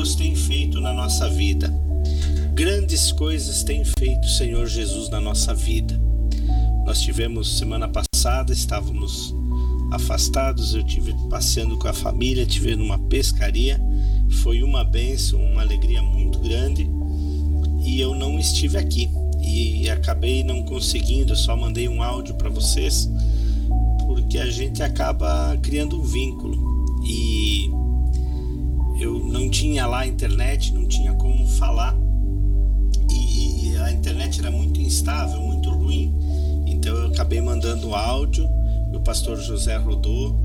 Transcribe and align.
Deus 0.00 0.14
tem 0.14 0.34
feito 0.34 0.80
na 0.80 0.94
nossa 0.94 1.28
vida. 1.28 1.68
Grandes 2.54 3.12
coisas 3.12 3.62
tem 3.62 3.84
feito 3.84 4.24
o 4.24 4.30
Senhor 4.30 4.66
Jesus 4.66 5.10
na 5.10 5.20
nossa 5.20 5.54
vida. 5.54 6.00
Nós 6.86 7.02
tivemos 7.02 7.58
semana 7.58 7.86
passada, 7.86 8.50
estávamos 8.50 9.34
afastados, 9.92 10.74
eu 10.74 10.82
tive 10.82 11.14
passeando 11.28 11.76
com 11.76 11.86
a 11.86 11.92
família, 11.92 12.46
tive 12.46 12.74
numa 12.76 12.98
pescaria. 12.98 13.78
Foi 14.42 14.62
uma 14.62 14.82
bênção, 14.82 15.38
uma 15.38 15.60
alegria 15.60 16.00
muito 16.00 16.38
grande. 16.38 16.88
E 17.84 18.00
eu 18.00 18.14
não 18.14 18.38
estive 18.38 18.78
aqui 18.78 19.10
e 19.38 19.90
acabei 19.90 20.42
não 20.42 20.62
conseguindo, 20.62 21.36
só 21.36 21.54
mandei 21.54 21.90
um 21.90 22.02
áudio 22.02 22.36
para 22.36 22.48
vocês, 22.48 23.06
porque 24.06 24.38
a 24.38 24.50
gente 24.50 24.82
acaba 24.82 25.58
criando 25.58 26.00
um 26.00 26.02
vínculo. 26.02 27.04
E 27.06 27.79
eu 29.00 29.18
não 29.18 29.48
tinha 29.48 29.86
lá 29.86 30.06
internet, 30.06 30.72
não 30.74 30.86
tinha 30.86 31.12
como 31.14 31.46
falar. 31.46 31.96
E 33.10 33.76
a 33.78 33.90
internet 33.90 34.40
era 34.40 34.50
muito 34.50 34.80
instável, 34.80 35.40
muito 35.40 35.70
ruim. 35.70 36.14
Então 36.66 36.94
eu 36.94 37.06
acabei 37.08 37.40
mandando 37.40 37.94
áudio, 37.94 38.48
o 38.92 39.00
pastor 39.00 39.40
José 39.40 39.76
rodou 39.76 40.38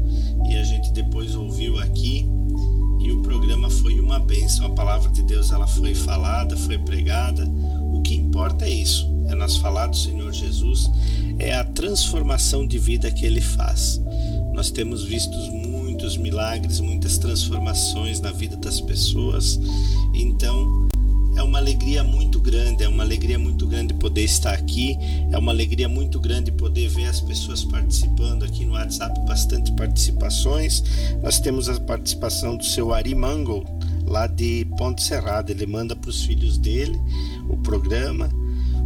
e 0.49 0.55
a 0.55 0.63
gente 0.63 0.91
depois 0.94 1.35
ouviu 1.35 1.77
aqui 1.80 2.25
e 2.99 3.11
o 3.11 3.21
programa 3.21 3.70
foi 3.70 3.99
uma 3.99 4.20
bênção. 4.20 4.67
A 4.67 4.69
palavra 4.69 5.11
de 5.11 5.22
Deus 5.23 5.52
ela 5.52 5.67
foi 5.67 5.94
falada, 5.94 6.55
foi 6.55 6.77
pregada. 6.77 7.45
O 7.94 8.02
que 8.02 8.16
importa 8.16 8.66
é 8.66 8.69
isso, 8.69 9.08
é 9.27 9.35
nós 9.35 9.58
falar 9.58 9.88
do 9.88 9.97
Senhor 9.97 10.31
Jesus, 10.31 10.89
é 11.39 11.53
a 11.53 11.63
transformação 11.63 12.66
de 12.66 12.77
vida 12.77 13.11
que 13.11 13.25
ele 13.25 13.41
faz. 13.41 14.02
Nós 14.53 14.72
temos 14.72 15.03
visto 15.03 15.38
muitos 16.05 16.18
milagres, 16.18 16.80
muitas 16.80 17.18
transformações 17.18 18.20
na 18.20 18.32
vida 18.32 18.55
das 18.55 18.80
pessoas. 18.80 19.59
Então, 20.14 20.88
é 21.36 21.41
uma 21.41 21.58
alegria 21.58 22.04
muito 22.04 22.40
grande, 22.40 22.84
é 22.84 22.88
uma 22.88 23.02
alegria 23.02 23.39
muito 23.39 23.66
grande 23.66 23.92
poder 23.95 24.22
estar 24.22 24.53
aqui, 24.53 24.95
é 25.31 25.38
uma 25.38 25.52
alegria 25.52 25.89
muito 25.89 26.20
grande 26.20 26.52
poder 26.52 26.89
ver 26.89 27.06
as 27.06 27.20
pessoas 27.22 27.64
participando 27.64 28.45
aqui 28.45 28.66
no 28.66 28.73
WhatsApp, 28.73 29.20
bastante 29.25 29.72
participações. 29.72 30.84
Nós 31.23 31.39
temos 31.39 31.67
a 31.67 31.80
participação 31.80 32.56
do 32.56 32.64
seu 32.64 32.94
Ari 32.94 33.16
Mango, 33.16 33.66
lá 34.06 34.28
de 34.28 34.64
Ponte 34.78 35.02
Serrada, 35.02 35.52
ele 35.52 35.66
manda 35.66 35.95
para 35.95 36.12
os 36.12 36.23
filhos 36.23 36.59
dele 36.59 37.00
o 37.50 37.58
programa. 37.58 38.30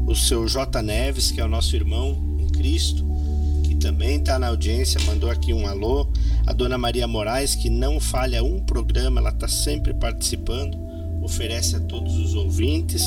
O 0.07 0.15
seu 0.15 0.47
J 0.47 0.81
Neves, 0.81 1.31
que 1.31 1.41
é 1.41 1.45
o 1.45 1.49
nosso 1.49 1.75
irmão 1.75 2.17
em 2.39 2.47
Cristo, 2.47 3.05
também 3.79 4.17
está 4.17 4.37
na 4.37 4.47
audiência, 4.47 4.99
mandou 5.05 5.29
aqui 5.29 5.53
um 5.53 5.67
alô. 5.67 6.07
A 6.45 6.53
dona 6.53 6.77
Maria 6.77 7.07
Moraes, 7.07 7.55
que 7.55 7.69
não 7.69 7.99
falha 7.99 8.43
um 8.43 8.59
programa, 8.59 9.19
ela 9.19 9.29
está 9.29 9.47
sempre 9.47 9.93
participando 9.93 10.89
oferece 11.29 11.75
a 11.75 11.79
todos 11.79 12.17
os 12.17 12.33
ouvintes 12.33 13.03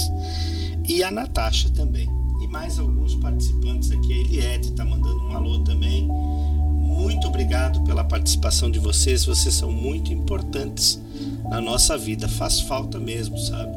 e 0.89 1.03
a 1.03 1.11
Natasha 1.11 1.69
também. 1.71 2.09
E 2.43 2.47
mais 2.47 2.79
alguns 2.79 3.15
participantes 3.17 3.91
aqui, 3.91 4.13
a 4.13 4.17
Eliette 4.17 4.69
está 4.71 4.85
mandando 4.85 5.19
um 5.27 5.37
alô 5.37 5.59
também. 5.61 6.07
Muito 6.07 7.27
obrigado 7.27 7.83
pela 7.85 8.05
participação 8.05 8.71
de 8.71 8.79
vocês, 8.79 9.25
vocês 9.25 9.55
são 9.55 9.73
muito 9.73 10.13
importantes 10.13 11.01
na 11.49 11.61
nossa 11.61 11.97
vida. 11.97 12.29
Faz 12.29 12.61
falta 12.61 12.99
mesmo, 12.99 13.39
sabe? 13.39 13.73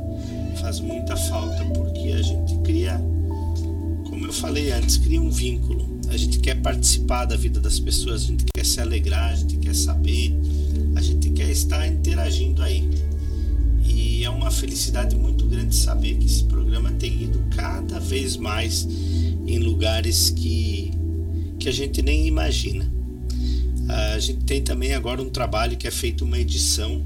Faz 0.60 0.80
muita 0.80 1.16
falta 1.16 1.64
porque 1.66 2.10
a 2.10 2.22
gente 2.22 2.35
falei 4.46 4.72
antes, 4.72 4.98
cria 4.98 5.20
um 5.20 5.32
vínculo. 5.32 6.00
A 6.08 6.16
gente 6.16 6.38
quer 6.38 6.62
participar 6.62 7.26
da 7.26 7.36
vida 7.36 7.60
das 7.60 7.80
pessoas, 7.80 8.22
a 8.22 8.26
gente 8.28 8.46
quer 8.54 8.64
se 8.64 8.80
alegrar, 8.80 9.32
a 9.32 9.36
gente 9.36 9.58
quer 9.58 9.74
saber, 9.74 10.36
a 10.96 11.02
gente 11.02 11.32
quer 11.32 11.50
estar 11.50 11.88
interagindo 11.88 12.62
aí. 12.62 12.88
E 13.84 14.24
é 14.24 14.30
uma 14.30 14.52
felicidade 14.52 15.16
muito 15.16 15.48
grande 15.48 15.76
saber 15.76 16.18
que 16.18 16.28
esse 16.28 16.44
programa 16.44 16.92
tem 16.92 17.24
ido 17.24 17.44
cada 17.56 18.00
vez 18.00 18.38
mais 18.38 18.88
em 19.48 19.58
lugares 19.58 20.30
que, 20.30 20.92
que 21.60 21.68
a 21.68 21.72
gente 21.72 22.04
nem 22.04 22.28
imagina. 22.28 22.88
A 24.14 24.20
gente 24.20 24.44
tem 24.46 24.62
também 24.62 24.94
agora 24.94 25.24
um 25.24 25.30
trabalho 25.30 25.76
que 25.76 25.88
é 25.88 25.92
feito 25.92 26.24
uma 26.24 26.38
edição. 26.38 27.04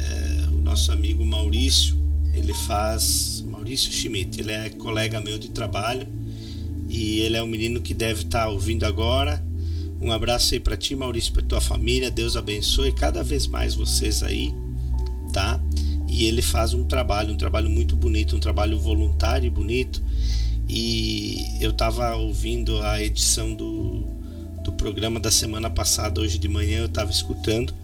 É, 0.00 0.48
o 0.48 0.60
nosso 0.62 0.90
amigo 0.90 1.24
Maurício, 1.24 1.96
ele 2.34 2.52
faz. 2.52 3.44
Maurício 3.46 3.92
Schmidt, 3.92 4.40
ele 4.40 4.50
é 4.50 4.68
colega 4.70 5.20
meu 5.20 5.38
de 5.38 5.50
trabalho 5.50 6.25
e 6.88 7.20
ele 7.20 7.36
é 7.36 7.42
um 7.42 7.46
menino 7.46 7.80
que 7.80 7.94
deve 7.94 8.22
estar 8.22 8.48
ouvindo 8.48 8.84
agora. 8.84 9.44
Um 10.00 10.12
abraço 10.12 10.54
aí 10.54 10.60
para 10.60 10.76
ti, 10.76 10.94
Maurício, 10.94 11.32
para 11.32 11.42
tua 11.42 11.60
família. 11.60 12.10
Deus 12.10 12.36
abençoe 12.36 12.92
cada 12.92 13.22
vez 13.22 13.46
mais 13.46 13.74
vocês 13.74 14.22
aí, 14.22 14.52
tá? 15.32 15.60
e 16.08 16.24
ele 16.24 16.40
faz 16.40 16.72
um 16.72 16.84
trabalho, 16.84 17.34
um 17.34 17.36
trabalho 17.36 17.68
muito 17.68 17.96
bonito, 17.96 18.36
um 18.36 18.40
trabalho 18.40 18.78
voluntário 18.78 19.46
e 19.46 19.50
bonito. 19.50 20.02
E 20.68 21.44
eu 21.60 21.70
estava 21.70 22.14
ouvindo 22.16 22.80
a 22.82 23.02
edição 23.02 23.54
do, 23.54 24.04
do 24.64 24.72
programa 24.72 25.20
da 25.20 25.30
semana 25.30 25.68
passada, 25.68 26.20
hoje 26.20 26.38
de 26.38 26.48
manhã 26.48 26.78
eu 26.80 26.86
estava 26.86 27.10
escutando 27.10 27.74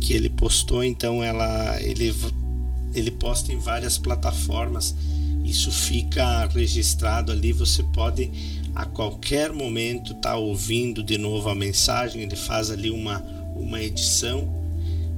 que 0.00 0.12
ele 0.12 0.28
postou, 0.28 0.84
então 0.84 1.22
ela 1.22 1.82
ele 1.82 2.14
ele 2.94 3.10
posta 3.10 3.52
em 3.52 3.58
várias 3.58 3.98
plataformas. 3.98 4.94
Isso 5.48 5.70
fica 5.70 6.46
registrado 6.46 7.32
ali, 7.32 7.52
você 7.52 7.82
pode 7.82 8.30
a 8.74 8.84
qualquer 8.84 9.52
momento 9.52 10.12
estar 10.12 10.30
tá 10.30 10.36
ouvindo 10.36 11.02
de 11.02 11.16
novo 11.18 11.48
a 11.48 11.54
mensagem, 11.54 12.22
ele 12.22 12.36
faz 12.36 12.70
ali 12.70 12.90
uma 12.90 13.24
uma 13.56 13.82
edição 13.82 14.48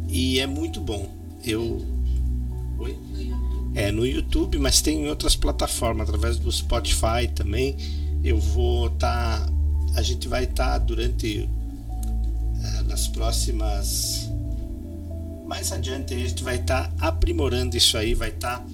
e 0.08 0.41
é 0.41 0.46
muito 0.46 0.80
bom. 0.80 1.08
Eu 1.44 1.84
Oi? 2.78 2.96
É, 3.74 3.92
no 3.92 4.06
YouTube, 4.06 4.58
mas 4.58 4.80
tem 4.80 5.04
em 5.04 5.08
outras 5.08 5.36
plataformas, 5.36 6.08
através 6.08 6.38
do 6.38 6.50
Spotify 6.50 7.28
também. 7.34 7.76
Eu 8.24 8.38
vou 8.38 8.88
estar. 8.88 9.41
Tá, 9.41 9.52
a 9.94 10.02
gente 10.02 10.26
vai 10.26 10.44
estar 10.44 10.72
tá 10.72 10.78
durante. 10.78 11.48
É, 12.62 12.82
nas 12.82 13.06
próximas. 13.06 14.28
Mais 15.47 15.72
adiante 15.72 16.14
a 16.14 16.18
gente 16.18 16.42
vai 16.44 16.56
estar 16.56 16.88
tá 16.91 17.08
aprimorando 17.08 17.76
isso 17.76 17.98
aí, 17.98 18.14
vai 18.14 18.28
estar 18.28 18.64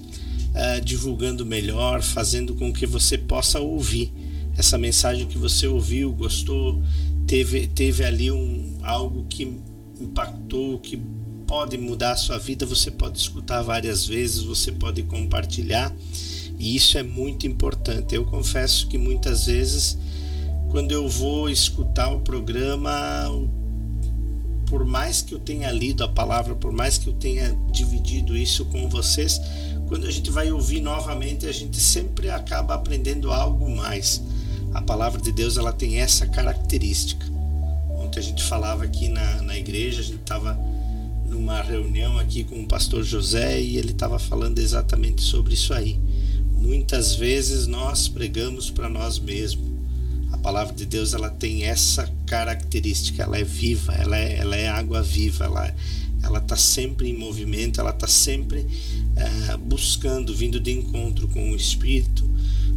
é, 0.57 0.79
divulgando 0.79 1.45
melhor, 1.45 2.01
fazendo 2.01 2.55
com 2.55 2.73
que 2.73 2.87
você 2.87 3.15
possa 3.15 3.59
ouvir 3.59 4.11
essa 4.57 4.75
mensagem 4.75 5.27
que 5.27 5.37
você 5.37 5.67
ouviu, 5.67 6.11
gostou, 6.11 6.81
teve, 7.27 7.67
teve 7.67 8.03
ali 8.03 8.31
um, 8.31 8.79
algo 8.81 9.27
que 9.29 9.55
impactou, 10.01 10.79
que 10.79 10.99
pode 11.45 11.77
mudar 11.77 12.13
a 12.13 12.15
sua 12.15 12.39
vida, 12.39 12.65
você 12.65 12.89
pode 12.89 13.19
escutar 13.19 13.61
várias 13.61 14.07
vezes, 14.07 14.41
você 14.41 14.71
pode 14.71 15.03
compartilhar, 15.03 15.95
e 16.57 16.75
isso 16.75 16.97
é 16.97 17.03
muito 17.03 17.45
importante. 17.45 18.15
Eu 18.15 18.25
confesso 18.25 18.87
que 18.87 18.97
muitas 18.97 19.45
vezes, 19.45 19.95
quando 20.71 20.91
eu 20.91 21.07
vou 21.07 21.51
escutar 21.51 22.11
o 22.11 22.21
programa, 22.21 22.91
por 24.65 24.83
mais 24.83 25.21
que 25.21 25.35
eu 25.35 25.39
tenha 25.39 25.71
lido 25.71 26.03
a 26.03 26.07
palavra, 26.07 26.55
por 26.55 26.71
mais 26.71 26.97
que 26.97 27.07
eu 27.07 27.13
tenha 27.13 27.55
dividido 27.71 28.35
isso 28.35 28.65
com 28.65 28.89
vocês, 28.89 29.39
quando 29.87 30.05
a 30.05 30.11
gente 30.11 30.29
vai 30.29 30.51
ouvir 30.51 30.81
novamente, 30.81 31.45
a 31.45 31.51
gente 31.51 31.79
sempre 31.79 32.29
acaba 32.29 32.75
aprendendo 32.75 33.31
algo 33.31 33.69
mais. 33.69 34.21
A 34.73 34.81
palavra 34.81 35.19
de 35.21 35.31
Deus 35.31 35.57
ela 35.57 35.71
tem 35.71 35.99
essa 35.99 36.27
característica. 36.27 37.25
Ontem 37.89 38.19
a 38.19 38.23
gente 38.23 38.43
falava 38.43 38.83
aqui 38.83 39.07
na, 39.07 39.41
na 39.41 39.57
igreja, 39.57 40.01
a 40.01 40.03
gente 40.03 40.19
estava 40.19 40.59
numa 41.25 41.61
reunião 41.61 42.17
aqui 42.17 42.43
com 42.43 42.59
o 42.59 42.67
pastor 42.67 43.03
José 43.03 43.61
e 43.61 43.77
ele 43.77 43.91
estava 43.91 44.19
falando 44.19 44.59
exatamente 44.59 45.21
sobre 45.21 45.53
isso 45.53 45.73
aí. 45.73 45.99
Muitas 46.53 47.15
vezes 47.15 47.65
nós 47.65 48.07
pregamos 48.07 48.69
para 48.69 48.89
nós 48.89 49.19
mesmos. 49.19 49.67
A 50.31 50.37
palavra 50.37 50.73
de 50.73 50.85
Deus 50.85 51.13
ela 51.13 51.29
tem 51.29 51.63
essa 51.63 52.11
característica, 52.25 53.23
ela 53.23 53.37
é 53.37 53.43
viva, 53.43 53.93
ela 53.93 54.17
é, 54.17 54.37
ela 54.37 54.55
é 54.55 54.67
água 54.67 55.01
viva, 55.01 55.45
ela 55.45 55.73
ela 56.27 56.39
está 56.39 56.57
sempre 56.57 57.09
em 57.09 57.17
movimento, 57.17 57.79
ela 57.79 57.91
está 57.91 58.07
sempre 58.07 58.67
é, 59.15 59.57
buscando, 59.57 60.35
vindo 60.35 60.59
de 60.59 60.71
encontro 60.71 61.27
com 61.29 61.51
o 61.51 61.55
Espírito, 61.55 62.29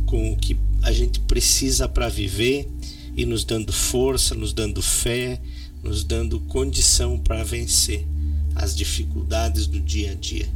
com 0.07 0.33
o 0.33 0.37
que 0.37 0.57
a 0.83 0.93
gente 0.93 1.19
precisa 1.21 1.89
para 1.89 2.09
viver 2.09 2.69
e 3.17 3.27
nos 3.27 3.45
dando 3.45 3.73
força, 3.73 4.35
nos 4.35 4.53
dando 4.53 4.81
fé, 4.81 5.41
nos 5.83 6.05
dando 6.05 6.39
condição 6.41 7.19
para 7.19 7.43
vencer 7.43 8.07
as 8.55 8.75
dificuldades 8.75 9.67
do 9.67 9.81
dia 9.81 10.13
a 10.13 10.15
dia. 10.15 10.49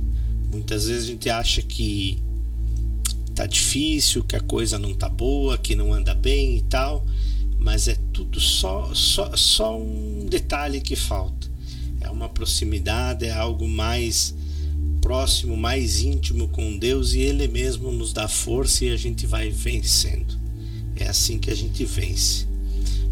Muitas 0.52 0.86
vezes 0.86 1.04
a 1.04 1.06
gente 1.08 1.28
acha 1.28 1.62
que 1.62 2.22
tá 3.34 3.44
difícil, 3.44 4.22
que 4.22 4.36
a 4.36 4.40
coisa 4.40 4.78
não 4.78 4.94
tá 4.94 5.08
boa, 5.08 5.58
que 5.58 5.74
não 5.74 5.92
anda 5.92 6.14
bem 6.14 6.58
e 6.58 6.62
tal, 6.62 7.04
mas 7.58 7.88
é 7.88 7.96
tudo 8.12 8.38
só 8.38 8.94
só, 8.94 9.34
só 9.36 9.76
um 9.76 10.26
detalhe 10.26 10.80
que 10.80 10.94
falta. 10.94 11.53
É 12.04 12.10
uma 12.10 12.28
proximidade, 12.28 13.24
é 13.24 13.32
algo 13.32 13.66
mais 13.66 14.34
próximo, 15.00 15.56
mais 15.56 16.00
íntimo 16.00 16.48
com 16.48 16.78
Deus 16.78 17.12
e 17.12 17.20
Ele 17.20 17.48
mesmo 17.48 17.90
nos 17.90 18.12
dá 18.12 18.28
força 18.28 18.84
e 18.84 18.90
a 18.90 18.96
gente 18.96 19.26
vai 19.26 19.50
vencendo. 19.50 20.38
É 20.96 21.08
assim 21.08 21.38
que 21.38 21.50
a 21.50 21.54
gente 21.54 21.84
vence. 21.84 22.46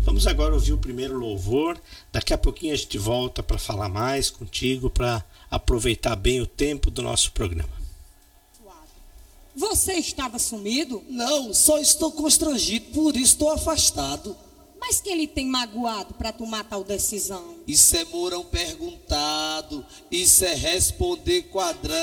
Vamos 0.02 0.26
agora 0.26 0.54
ouvir 0.54 0.72
o 0.72 0.78
primeiro 0.78 1.18
louvor. 1.18 1.80
Daqui 2.12 2.34
a 2.34 2.38
pouquinho 2.38 2.72
a 2.72 2.76
gente 2.76 2.98
volta 2.98 3.42
para 3.42 3.58
falar 3.58 3.88
mais 3.88 4.30
contigo, 4.30 4.90
para 4.90 5.24
aproveitar 5.50 6.16
bem 6.16 6.40
o 6.40 6.46
tempo 6.46 6.90
do 6.90 7.02
nosso 7.02 7.32
programa. 7.32 7.82
Você 9.54 9.92
estava 9.94 10.38
sumido? 10.38 11.04
Não, 11.08 11.52
só 11.52 11.78
estou 11.78 12.10
constrangido, 12.10 12.86
por 12.92 13.14
isso 13.14 13.34
estou 13.34 13.50
afastado. 13.50 14.34
Mas 14.84 15.00
que 15.00 15.08
ele 15.08 15.28
tem 15.28 15.46
magoado 15.46 16.12
para 16.14 16.32
tomar 16.32 16.64
tal 16.64 16.82
decisão? 16.82 17.54
Isso 17.68 17.96
é 17.96 18.04
Mourão 18.04 18.44
perguntado, 18.44 19.86
isso 20.10 20.44
é 20.44 20.54
responder 20.54 21.42
quadrão. 21.42 21.94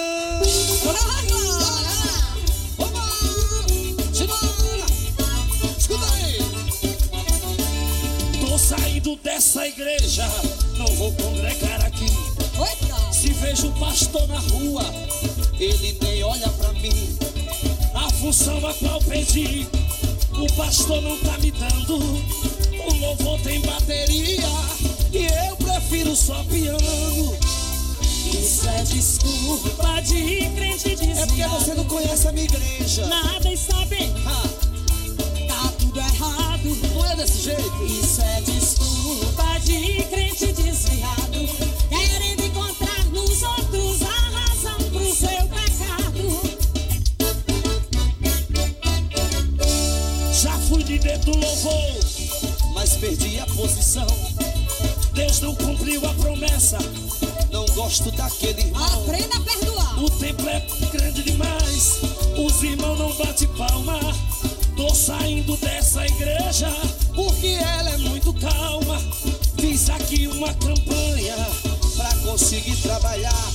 Tô 8.40 8.58
saindo 8.58 9.16
dessa 9.18 9.68
igreja, 9.68 10.26
não 10.78 10.88
vou 10.96 11.12
congregar 11.16 11.84
aqui. 11.86 12.06
Eita. 12.06 13.12
Se 13.14 13.34
vejo 13.34 13.68
o 13.68 13.80
pastor 13.80 14.26
na 14.30 14.40
rua, 14.40 14.84
Ele 15.60 15.98
nem 16.02 16.24
olha 16.24 16.48
pra 16.50 16.72
mim. 16.74 17.18
a 17.94 18.10
função 18.14 18.66
a 18.66 18.74
qual 18.74 19.00
pedi, 19.02 19.68
o 20.32 20.54
pastor 20.56 21.02
não 21.02 21.18
tá 21.20 21.38
me 21.40 21.52
dando. 21.52 22.49
O 22.92 22.98
louvor 23.00 23.40
tem 23.42 23.62
bateria 23.62 24.50
e 25.12 25.26
eu 25.50 25.56
prefiro 25.58 26.16
só 26.16 26.44
piano. 26.46 27.38
Isso 28.32 28.68
é 28.70 28.84
desculpa 28.84 30.02
de 30.02 30.50
crente 30.56 30.88
É 30.92 30.96
porque 30.96 31.06
desviado. 31.08 31.60
você 31.60 31.74
não 31.74 31.86
conhece 31.86 32.28
a 32.28 32.32
minha 32.32 32.46
igreja. 32.46 33.06
Nada 33.08 33.52
está 33.52 33.86
bem, 33.86 34.14
Ah, 34.26 34.50
Tá 35.48 35.74
tudo 35.80 36.00
errado. 36.00 36.78
não 36.94 37.06
é 37.12 37.16
desse 37.16 37.42
jeito? 37.44 37.86
Isso 37.86 38.22
é 38.22 38.42
desculpa 38.42 39.60
de 39.64 40.04
crente 40.04 40.54
desviado. 40.54 41.50
Querendo 41.90 42.46
encontrar 42.46 43.06
nos 43.06 43.42
outros 43.44 44.02
a 44.04 44.40
razão 44.40 44.78
pro 44.92 45.16
seu 45.16 45.48
pecado. 45.50 46.60
já 50.42 50.58
fui 50.70 50.84
de 50.84 51.00
dentro 51.00 51.32
do 51.32 51.38
louvor. 51.40 51.99
Perdi 53.00 53.40
a 53.40 53.46
posição. 53.48 54.08
Deus 55.14 55.40
não 55.40 55.56
cumpriu 55.56 56.06
a 56.06 56.14
promessa. 56.16 56.78
Não 57.52 57.66
gosto 57.68 58.12
daquele 58.12 58.62
irmão. 58.62 59.04
Aprenda 59.04 59.38
a 59.38 59.40
perdoar. 59.42 60.04
O 60.04 60.10
templo 60.10 60.48
é 60.50 60.60
grande 60.92 61.24
demais, 61.24 62.00
os 62.38 62.64
irmãos 62.64 62.98
não 63.00 63.12
batem 63.14 63.48
palma. 63.50 64.00
Tô 64.76 64.94
saindo 64.94 65.58
dessa 65.58 66.06
igreja 66.06 66.70
porque 67.16 67.48
ela 67.48 67.90
é 67.90 67.98
muito 67.98 68.34
calma. 68.34 69.02
Fiz 69.60 69.90
aqui 69.90 70.28
uma 70.28 70.54
campanha, 70.54 71.36
Pra 71.98 72.14
conseguir 72.24 72.78
trabalhar, 72.78 73.52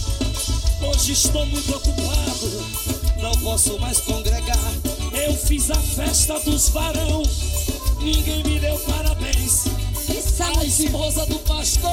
hoje 0.82 1.12
estou 1.12 1.46
muito 1.46 1.74
ocupado. 1.74 2.66
não 3.22 3.32
posso 3.38 3.78
mais 3.78 4.00
congregar. 4.00 4.58
Eu 5.12 5.34
fiz 5.34 5.70
a 5.70 5.76
festa 5.76 6.38
dos 6.40 6.68
varão, 6.68 7.22
ninguém 8.02 8.42
me 8.44 8.58
deu 8.58 8.78
parabéns. 8.80 9.13
É 10.36 10.58
A 10.58 10.64
esposa 10.64 11.24
do 11.26 11.38
pastor 11.40 11.90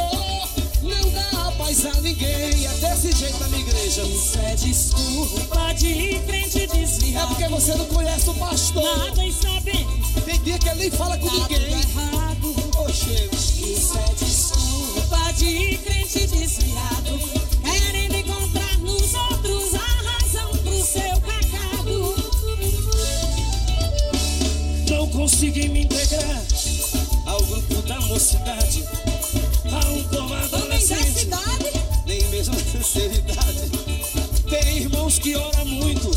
não 0.82 1.10
dá 1.12 1.52
paz 1.58 1.86
a 1.86 1.94
ninguém. 2.02 2.66
É 2.66 2.74
desse 2.80 3.12
jeito 3.16 3.38
na 3.40 3.48
minha 3.50 3.62
igreja. 3.62 4.02
Isso 4.04 4.40
é 4.40 4.56
desculpa 4.56 5.74
de 5.76 6.20
crente 6.26 6.62
É 6.64 6.68
desviado. 6.68 7.28
porque 7.36 7.48
você 7.50 7.76
não 7.76 7.86
conhece 7.86 8.30
o 8.30 8.34
pastor. 8.34 8.98
Nada 8.98 9.26
está 9.26 9.60
bem, 9.62 9.88
Tem 10.26 10.40
dia 10.42 10.58
que 10.58 10.70
ele 10.70 10.80
nem 10.80 10.92
fala 10.92 11.18
com 11.18 11.30
tudo 11.30 11.42
ninguém. 11.50 11.72
errado. 11.74 12.56
Oxê, 12.80 13.30
Isso 13.64 13.94
é 13.98 14.14
desculpa 14.26 15.34
de 15.34 15.78
crente 15.78 16.28
desviado. 16.28 17.20
Querendo 17.64 18.16
encontrar 18.16 18.78
nos 18.80 19.14
outros 19.14 19.76
a 19.76 19.78
razão 20.10 20.50
pro 20.58 20.84
seu 20.84 21.22
pecado. 21.22 22.16
não 24.90 25.08
consegui 25.10 25.70
me 25.70 25.82
integrar 25.84 26.42
mocidade. 28.22 28.84
A 29.66 29.90
um 29.90 30.04
povo 30.04 30.34
adolescente. 30.36 31.22
cidade. 31.22 31.72
nem 32.06 32.24
mesmo 32.28 32.54
na 32.54 32.62
sinceridade. 32.62 33.72
Tem 34.48 34.78
irmãos 34.78 35.18
que 35.18 35.36
oram 35.36 35.66
muito, 35.66 36.12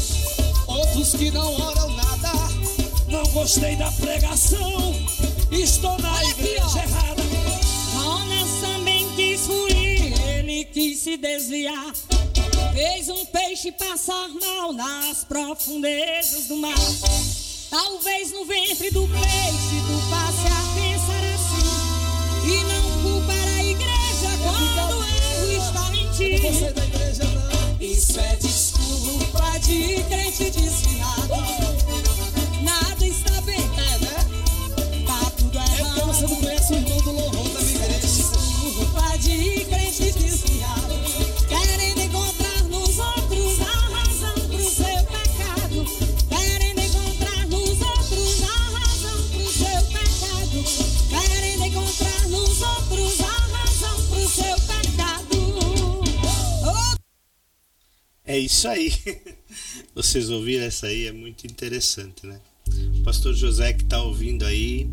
Outros 0.67 1.15
que 1.15 1.31
não 1.31 1.55
oram 1.55 1.89
nada. 1.97 2.33
não 3.09 3.25
gostei 3.33 3.77
da 3.77 3.91
pregação. 3.93 4.95
Estou 5.51 5.99
na 5.99 6.13
Olha 6.13 6.29
aqui, 6.29 6.43
igreja 6.43 6.67
ó. 6.67 6.79
errada. 6.79 7.23
Jonas 7.95 8.51
também 8.61 9.09
quis 9.17 9.41
fugir, 9.41 10.13
ele 10.29 10.65
quis 10.67 10.99
se 10.99 11.17
desviar. 11.17 11.91
Fez 12.75 13.09
um 13.09 13.25
peixe 13.27 13.73
passar 13.73 14.29
mal 14.29 14.75
nas 14.75 15.25
profundezas 15.25 16.49
do 16.49 16.57
mar. 16.59 16.75
Talvez 17.71 18.31
no 18.31 18.45
ventre 18.45 18.91
do 18.91 19.09
peixe 19.09 19.81
tu 19.87 20.11
passe 20.11 20.24
ti. 26.17 26.39
da 26.75 26.85
igreja, 26.85 27.25
não. 27.25 27.77
Isso 27.81 28.21
é 28.21 28.37
desculpa 28.37 29.59
de 29.61 30.03
crente 30.05 30.51
desviado. 30.51 31.74
É 58.35 58.39
isso 58.41 58.67
aí. 58.67 58.93
Vocês 59.95 60.29
ouviram 60.29 60.65
essa 60.65 60.89
aí? 60.89 61.07
É 61.07 61.13
muito 61.13 61.47
interessante, 61.47 62.27
né? 62.27 62.41
O 62.99 63.03
pastor 63.05 63.33
José 63.33 63.73
que 63.73 63.85
está 63.85 64.03
ouvindo 64.03 64.45
aí, 64.45 64.91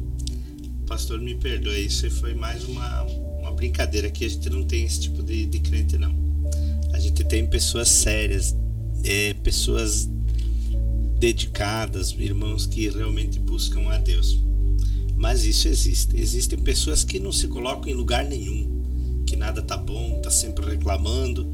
pastor, 0.85 1.19
me 1.19 1.33
perdoe, 1.33 1.87
isso 1.87 2.07
foi 2.11 2.35
mais 2.35 2.63
uma, 2.65 3.01
uma 3.39 3.51
brincadeira 3.51 4.09
aqui. 4.09 4.25
A 4.25 4.29
gente 4.29 4.47
não 4.47 4.63
tem 4.63 4.85
esse 4.85 4.99
tipo 4.99 5.23
de, 5.23 5.47
de 5.47 5.59
crente, 5.59 5.97
não. 5.97 6.13
A 6.93 6.99
gente 6.99 7.23
tem 7.23 7.47
pessoas 7.47 7.89
sérias, 7.89 8.55
é, 9.03 9.33
pessoas 9.33 10.07
dedicadas, 11.17 12.11
irmãos 12.11 12.67
que 12.67 12.89
realmente 12.89 13.39
buscam 13.39 13.89
a 13.89 13.97
Deus. 13.97 14.39
Mas 15.15 15.45
isso 15.45 15.67
existe. 15.67 16.15
Existem 16.15 16.59
pessoas 16.59 17.03
que 17.03 17.19
não 17.19 17.31
se 17.31 17.47
colocam 17.47 17.89
em 17.89 17.95
lugar 17.95 18.23
nenhum, 18.23 19.23
que 19.25 19.35
nada 19.35 19.63
tá 19.63 19.77
bom, 19.77 20.21
tá 20.21 20.29
sempre 20.29 20.63
reclamando, 20.63 21.51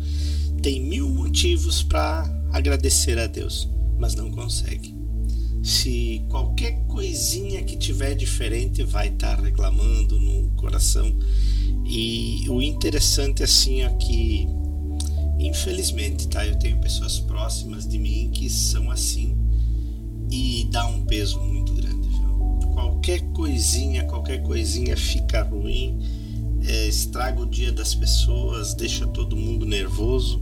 tem 0.67 0.81
mil 0.81 1.07
motivos 1.07 1.81
para 1.81 2.29
agradecer 2.51 3.17
a 3.17 3.25
Deus, 3.25 3.69
mas 3.97 4.15
não 4.15 4.29
consegue. 4.29 4.93
Se 5.63 6.21
qualquer 6.27 6.73
coisinha 6.89 7.63
que 7.63 7.77
tiver 7.77 8.15
diferente 8.15 8.83
vai 8.83 9.07
estar 9.07 9.39
reclamando 9.39 10.19
no 10.19 10.49
coração. 10.57 11.17
E 11.85 12.43
o 12.49 12.61
interessante 12.61 13.43
assim 13.43 13.81
é 13.81 13.89
que 13.93 14.45
infelizmente, 15.39 16.27
tá, 16.27 16.45
eu 16.45 16.57
tenho 16.59 16.77
pessoas 16.79 17.17
próximas 17.17 17.87
de 17.87 17.97
mim 17.97 18.29
que 18.33 18.49
são 18.49 18.91
assim 18.91 19.37
e 20.29 20.67
dá 20.69 20.85
um 20.85 21.05
peso 21.05 21.39
muito 21.39 21.71
grande, 21.75 22.09
viu? 22.09 22.59
Qualquer 22.73 23.21
coisinha, 23.31 24.03
qualquer 24.03 24.43
coisinha 24.43 24.97
fica 24.97 25.43
ruim, 25.43 25.97
é, 26.65 26.87
estraga 26.87 27.39
o 27.41 27.45
dia 27.45 27.71
das 27.71 27.95
pessoas, 27.95 28.73
deixa 28.73 29.07
todo 29.07 29.37
mundo 29.37 29.65
nervoso. 29.65 30.41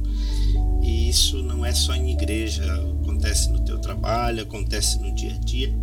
E 0.82 1.10
isso 1.10 1.42
não 1.42 1.66
é 1.66 1.74
só 1.74 1.96
em 1.96 2.12
igreja, 2.12 2.64
acontece 3.02 3.50
no 3.50 3.60
teu 3.66 3.80
trabalho, 3.80 4.44
acontece 4.44 5.00
no 5.00 5.14
dia 5.14 5.34
a 5.34 5.38
dia. 5.40 5.74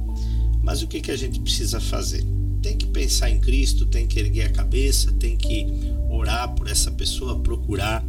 Mas 0.63 0.83
o 0.83 0.87
que, 0.87 1.01
que 1.01 1.11
a 1.11 1.17
gente 1.17 1.41
precisa 1.41 1.81
fazer? 1.81 2.25
Tem 2.63 2.77
que 2.77 2.87
pensar 2.87 3.31
em 3.31 3.41
Cristo, 3.41 3.87
tem 3.87 4.07
que 4.07 4.21
erguer 4.21 4.47
a 4.47 4.51
cabeça, 4.51 5.11
tem 5.13 5.37
que 5.37 5.67
orar 6.09 6.55
por 6.55 6.69
essa 6.69 6.91
pessoa, 6.91 7.41
procurar 7.41 8.05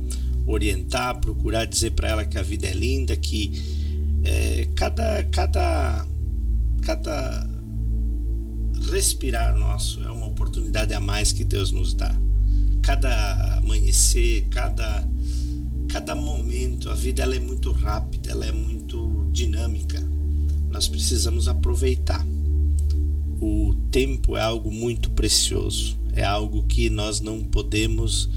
orientar, 0.46 1.20
procurar 1.20 1.66
dizer 1.66 1.92
para 1.92 2.10
ela 2.10 2.26
que 2.26 2.38
a 2.38 2.44
vida 2.44 2.68
é 2.68 2.74
linda, 2.74 3.16
que 3.16 3.52
é, 4.24 4.68
cada, 4.76 5.24
cada, 5.26 6.06
cada 6.82 7.50
respirar 8.92 9.58
nosso 9.58 10.04
é 10.04 10.12
uma 10.12 10.28
oportunidade 10.28 10.94
a 10.94 11.00
mais 11.00 11.32
que 11.32 11.44
Deus 11.44 11.72
nos 11.72 11.94
dá. 11.94 12.16
Cada 12.82 13.58
amanhecer, 13.58 14.46
cada, 14.50 15.08
cada 15.94 16.16
momento, 16.16 16.90
a 16.90 16.96
vida 16.96 17.22
ela 17.22 17.36
é 17.36 17.40
muito 17.40 17.72
rápida, 17.72 18.32
ela 18.32 18.48
é 18.48 18.52
muito 18.52 19.28
dinâmica. 19.32 20.04
Nós 20.72 20.88
precisamos 20.88 21.48
aproveitar. 21.48 22.26
O 23.40 23.76
tempo 23.92 24.36
é 24.36 24.42
algo 24.42 24.72
muito 24.72 25.12
precioso, 25.12 25.96
é 26.14 26.24
algo 26.24 26.64
que 26.64 26.90
nós 26.90 27.22
não 27.22 27.44
podemos 27.44 28.28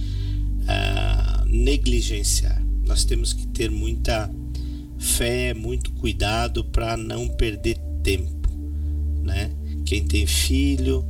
ah, 0.69 1.47
negligenciar. 1.47 2.63
Nós 2.85 3.05
temos 3.05 3.33
que 3.33 3.47
ter 3.47 3.71
muita 3.71 4.31
fé, 4.99 5.55
muito 5.55 5.93
cuidado 5.93 6.63
para 6.63 6.95
não 6.95 7.27
perder 7.27 7.79
tempo, 8.03 8.51
né? 9.23 9.51
Quem 9.87 10.05
tem 10.05 10.27
filho, 10.27 11.03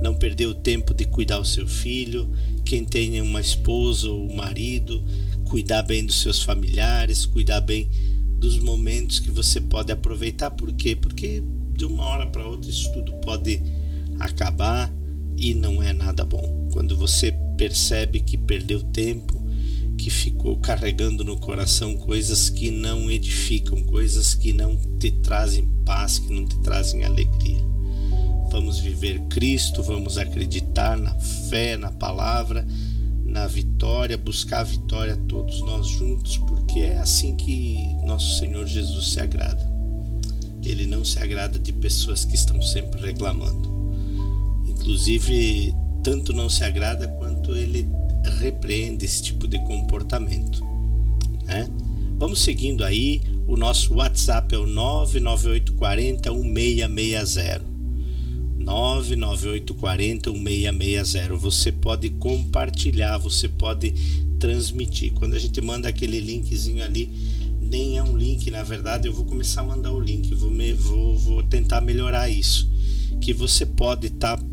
não 0.00 0.14
perder 0.14 0.46
o 0.46 0.54
tempo 0.54 0.94
de 0.94 1.06
cuidar 1.06 1.40
o 1.40 1.44
seu 1.44 1.66
filho, 1.66 2.30
quem 2.64 2.84
tem 2.84 3.20
uma 3.20 3.40
esposa 3.40 4.08
ou 4.08 4.32
marido, 4.32 5.02
cuidar 5.48 5.82
bem 5.82 6.04
dos 6.04 6.20
seus 6.20 6.42
familiares, 6.42 7.26
cuidar 7.26 7.60
bem 7.60 7.88
dos 8.38 8.58
momentos 8.58 9.18
que 9.18 9.30
você 9.30 9.60
pode 9.60 9.90
aproveitar. 9.90 10.50
Por 10.50 10.72
quê? 10.72 10.94
Porque 10.94 11.42
de 11.72 11.84
uma 11.84 12.04
hora 12.04 12.26
para 12.26 12.46
outra 12.46 12.70
isso 12.70 12.92
tudo 12.92 13.12
pode 13.14 13.60
acabar 14.20 14.92
e 15.36 15.54
não 15.54 15.82
é 15.82 15.92
nada 15.92 16.24
bom. 16.24 16.68
Quando 16.72 16.96
você 16.96 17.32
percebe 17.56 18.20
que 18.20 18.36
perdeu 18.36 18.82
tempo, 18.82 19.42
que 19.96 20.10
ficou 20.10 20.56
carregando 20.58 21.24
no 21.24 21.36
coração 21.36 21.96
coisas 21.96 22.48
que 22.50 22.70
não 22.70 23.10
edificam, 23.10 23.82
coisas 23.82 24.34
que 24.34 24.52
não 24.52 24.76
te 24.98 25.10
trazem 25.10 25.68
paz, 25.84 26.18
que 26.18 26.32
não 26.32 26.46
te 26.46 26.56
trazem 26.58 27.04
alegria. 27.04 27.58
Vamos 28.50 28.78
viver 28.78 29.20
Cristo, 29.28 29.82
vamos 29.82 30.16
acreditar 30.16 30.96
na 30.96 31.14
fé, 31.14 31.76
na 31.76 31.90
palavra, 31.90 32.66
na 33.28 33.46
vitória, 33.46 34.16
buscar 34.16 34.60
a 34.60 34.64
vitória 34.64 35.16
todos 35.28 35.60
nós 35.60 35.86
juntos, 35.86 36.38
porque 36.38 36.80
é 36.80 36.98
assim 36.98 37.36
que 37.36 37.94
nosso 38.04 38.38
Senhor 38.38 38.66
Jesus 38.66 39.12
se 39.12 39.20
agrada. 39.20 39.70
Ele 40.64 40.86
não 40.86 41.04
se 41.04 41.18
agrada 41.18 41.58
de 41.58 41.72
pessoas 41.72 42.24
que 42.24 42.34
estão 42.34 42.60
sempre 42.62 43.00
reclamando. 43.00 43.68
Inclusive, 44.66 45.74
tanto 46.02 46.32
não 46.32 46.48
se 46.48 46.64
agrada 46.64 47.06
quanto 47.06 47.54
ele 47.54 47.86
repreende 48.38 49.04
esse 49.04 49.22
tipo 49.22 49.46
de 49.46 49.58
comportamento. 49.60 50.64
Né? 51.44 51.68
Vamos 52.18 52.40
seguindo 52.40 52.82
aí. 52.82 53.20
O 53.46 53.56
nosso 53.56 53.94
WhatsApp 53.94 54.54
é 54.54 54.58
o 54.58 54.66
99840 54.66 56.32
1660. 56.32 57.77
99840 58.68 60.30
1660. 60.30 61.34
Você 61.36 61.72
pode 61.72 62.10
compartilhar, 62.10 63.16
você 63.16 63.48
pode 63.48 63.94
transmitir. 64.38 65.12
Quando 65.14 65.34
a 65.34 65.38
gente 65.38 65.58
manda 65.62 65.88
aquele 65.88 66.20
linkzinho 66.20 66.84
ali, 66.84 67.10
nem 67.62 67.96
é 67.96 68.02
um 68.02 68.16
link, 68.16 68.50
na 68.50 68.62
verdade, 68.62 69.08
eu 69.08 69.12
vou 69.12 69.24
começar 69.24 69.62
a 69.62 69.64
mandar 69.64 69.92
o 69.92 70.00
link, 70.00 70.34
vou, 70.34 70.50
me, 70.50 70.72
vou, 70.74 71.16
vou 71.16 71.42
tentar 71.42 71.80
melhorar 71.80 72.28
isso. 72.28 72.70
Que 73.22 73.32
você 73.32 73.64
pode 73.64 74.08
estar 74.08 74.36
tá 74.36 74.44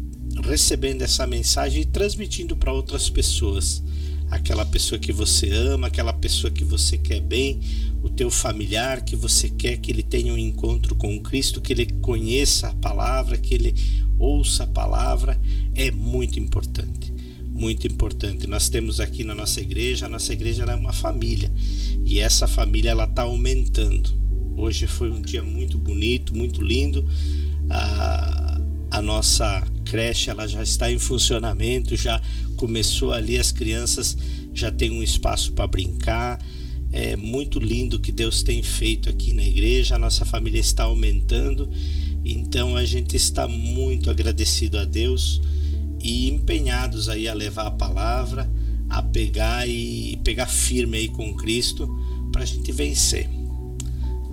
recebendo 0.43 1.01
essa 1.01 1.27
mensagem 1.27 1.81
e 1.81 1.85
transmitindo 1.85 2.55
para 2.55 2.71
outras 2.71 3.09
pessoas. 3.09 3.83
Aquela 4.31 4.65
pessoa 4.65 4.97
que 4.97 5.13
você 5.13 5.51
ama, 5.51 5.87
aquela 5.87 6.11
pessoa 6.11 6.51
que 6.51 6.63
você 6.63 6.97
quer 6.97 7.21
bem, 7.21 7.59
o 8.01 8.09
teu 8.09 8.31
familiar 8.31 9.01
que 9.01 9.15
você 9.15 9.49
quer 9.49 9.77
que 9.77 9.91
ele 9.91 10.03
tenha 10.03 10.33
um 10.33 10.37
encontro 10.37 10.95
com 10.95 11.19
Cristo, 11.19 11.61
que 11.61 11.73
ele 11.73 11.85
conheça 12.01 12.69
a 12.69 12.73
palavra, 12.73 13.37
que 13.37 13.53
ele 13.53 13.75
ouça 14.17 14.63
a 14.63 14.67
palavra, 14.67 15.39
é 15.73 15.91
muito 15.91 16.39
importante. 16.39 17.13
Muito 17.47 17.87
importante. 17.87 18.47
Nós 18.47 18.67
temos 18.67 18.99
aqui 18.99 19.23
na 19.23 19.33
nossa 19.33 19.61
igreja, 19.61 20.05
a 20.05 20.09
nossa 20.09 20.33
igreja 20.33 20.63
é 20.63 20.75
uma 20.75 20.93
família 20.93 21.51
e 22.05 22.19
essa 22.19 22.47
família 22.47 22.91
ela 22.91 23.05
está 23.05 23.23
aumentando. 23.23 24.09
Hoje 24.57 24.87
foi 24.87 25.09
um 25.09 25.21
dia 25.21 25.43
muito 25.43 25.77
bonito, 25.77 26.35
muito 26.35 26.61
lindo. 26.61 27.05
A, 27.69 28.59
a 28.91 29.01
nossa 29.01 29.65
creche 29.85 30.29
ela 30.29 30.47
já 30.47 30.61
está 30.61 30.91
em 30.91 30.99
funcionamento, 30.99 31.95
já 31.95 32.21
começou 32.55 33.13
ali 33.13 33.37
as 33.37 33.51
crianças 33.51 34.17
já 34.55 34.71
têm 34.71 34.89
um 34.89 35.03
espaço 35.03 35.51
para 35.51 35.67
brincar. 35.67 36.39
É 36.91 37.17
muito 37.17 37.59
lindo 37.59 37.99
que 37.99 38.11
Deus 38.11 38.41
tem 38.41 38.63
feito 38.63 39.09
aqui 39.09 39.33
na 39.33 39.43
igreja. 39.43 39.95
A 39.95 39.99
nossa 39.99 40.23
família 40.23 40.59
está 40.59 40.83
aumentando, 40.85 41.69
então 42.25 42.75
a 42.75 42.83
gente 42.83 43.15
está 43.15 43.47
muito 43.47 44.09
agradecido 44.09 44.79
a 44.79 44.85
Deus 44.85 45.41
e 46.01 46.29
empenhados 46.29 47.07
aí 47.09 47.27
a 47.27 47.33
levar 47.33 47.67
a 47.67 47.71
palavra, 47.71 48.49
a 48.89 49.01
pegar 49.01 49.67
e 49.67 50.19
pegar 50.23 50.47
firme 50.47 50.97
aí 50.97 51.07
com 51.07 51.35
Cristo 51.35 51.87
para 52.31 52.43
a 52.43 52.45
gente 52.45 52.71
vencer. 52.71 53.29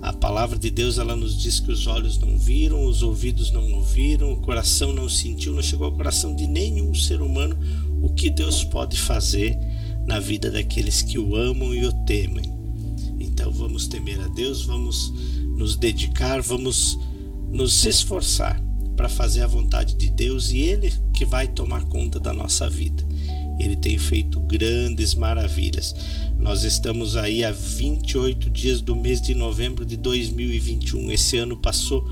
A 0.01 0.11
palavra 0.11 0.59
de 0.59 0.69
Deus 0.69 0.97
ela 0.97 1.15
nos 1.15 1.41
diz 1.41 1.59
que 1.59 1.71
os 1.71 1.87
olhos 1.87 2.17
não 2.17 2.37
viram, 2.37 2.85
os 2.85 3.01
ouvidos 3.01 3.51
não 3.51 3.71
ouviram, 3.73 4.33
o 4.33 4.41
coração 4.41 4.91
não 4.91 5.07
sentiu, 5.07 5.53
não 5.53 5.61
chegou 5.61 5.85
ao 5.85 5.93
coração 5.93 6.35
de 6.35 6.45
nenhum 6.45 6.93
ser 6.93 7.21
humano 7.21 7.57
o 8.01 8.09
que 8.09 8.29
Deus 8.29 8.63
pode 8.65 8.99
fazer 8.99 9.57
na 10.05 10.19
vida 10.19 10.51
daqueles 10.51 11.01
que 11.01 11.17
o 11.17 11.35
amam 11.35 11.73
e 11.73 11.85
o 11.85 11.93
temem. 12.05 12.51
Então 13.17 13.49
vamos 13.51 13.87
temer 13.87 14.19
a 14.19 14.27
Deus, 14.27 14.63
vamos 14.65 15.13
nos 15.55 15.77
dedicar, 15.77 16.41
vamos 16.41 16.99
nos 17.53 17.85
esforçar 17.85 18.59
para 18.97 19.07
fazer 19.07 19.43
a 19.43 19.47
vontade 19.47 19.95
de 19.95 20.09
Deus 20.09 20.51
e 20.51 20.59
Ele 20.59 20.91
que 21.13 21.23
vai 21.23 21.47
tomar 21.47 21.83
conta 21.85 22.19
da 22.19 22.33
nossa 22.33 22.67
vida. 22.67 23.05
Ele 23.59 23.75
tem 23.75 23.97
feito 23.97 24.39
grandes 24.41 25.13
maravilhas. 25.13 25.95
Nós 26.39 26.63
estamos 26.63 27.15
aí 27.15 27.43
a 27.43 27.51
28 27.51 28.49
dias 28.49 28.81
do 28.81 28.95
mês 28.95 29.21
de 29.21 29.35
novembro 29.35 29.85
de 29.85 29.95
2021. 29.95 31.11
Esse 31.11 31.37
ano 31.37 31.55
passou 31.55 32.03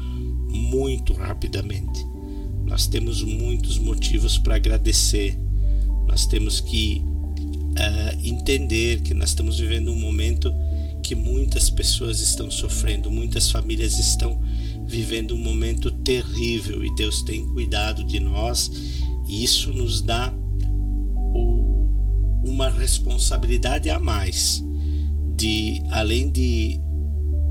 muito 0.47 1.13
rapidamente. 1.13 2.05
Nós 2.63 2.85
temos 2.85 3.23
muitos 3.23 3.79
motivos 3.79 4.37
para 4.37 4.55
agradecer. 4.55 5.37
Nós 6.07 6.27
temos 6.27 6.59
que 6.59 7.01
uh, 7.03 8.27
entender 8.27 9.01
que 9.01 9.13
nós 9.13 9.29
estamos 9.29 9.57
vivendo 9.57 9.91
um 9.91 9.99
momento 9.99 10.53
que 11.01 11.15
muitas 11.15 11.69
pessoas 11.69 12.21
estão 12.21 12.49
sofrendo, 12.51 13.09
muitas 13.09 13.49
famílias 13.49 13.97
estão 13.97 14.39
vivendo 14.91 15.33
um 15.33 15.37
momento 15.37 15.89
terrível 15.89 16.83
e 16.83 16.93
Deus 16.95 17.21
tem 17.21 17.47
cuidado 17.47 18.03
de 18.03 18.19
nós 18.19 18.69
e 19.25 19.41
isso 19.41 19.71
nos 19.71 20.01
dá 20.01 20.33
uma 22.43 22.69
responsabilidade 22.69 23.89
a 23.89 23.97
mais 23.97 24.61
de 25.37 25.81
além 25.91 26.29
de 26.29 26.77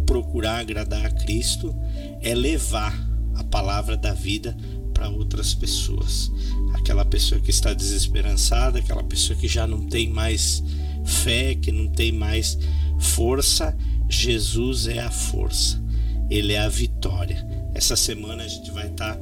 procurar 0.05 0.59
agradar 0.59 1.07
a 1.07 1.11
Cristo 1.11 1.75
é 2.21 2.35
levar 2.35 2.95
a 3.37 3.43
palavra 3.45 3.97
da 3.97 4.13
vida 4.13 4.55
para 4.93 5.09
outras 5.09 5.55
pessoas. 5.55 6.31
Aquela 6.75 7.07
pessoa 7.07 7.41
que 7.41 7.51
está 7.51 7.73
desesperançada, 7.73 8.81
aquela 8.81 9.03
pessoa 9.03 9.39
que 9.39 9.49
já 9.49 9.67
não 9.67 9.87
tem 9.87 10.11
mais 10.11 10.63
fé, 11.07 11.55
que 11.55 11.73
não 11.73 11.89
tem 11.89 12.13
mais 12.13 12.59
força, 12.99 13.75
Jesus 14.11 14.89
é 14.89 14.99
a 14.99 15.11
força, 15.11 15.83
Ele 16.31 16.53
é 16.53 16.61
a 16.61 16.69
vitória. 16.69 17.47
Essa 17.75 17.97
semana 17.97 18.45
a 18.45 18.49
gente 18.49 18.71
vai 18.71 18.87
estar 18.87 19.17
tá, 19.17 19.21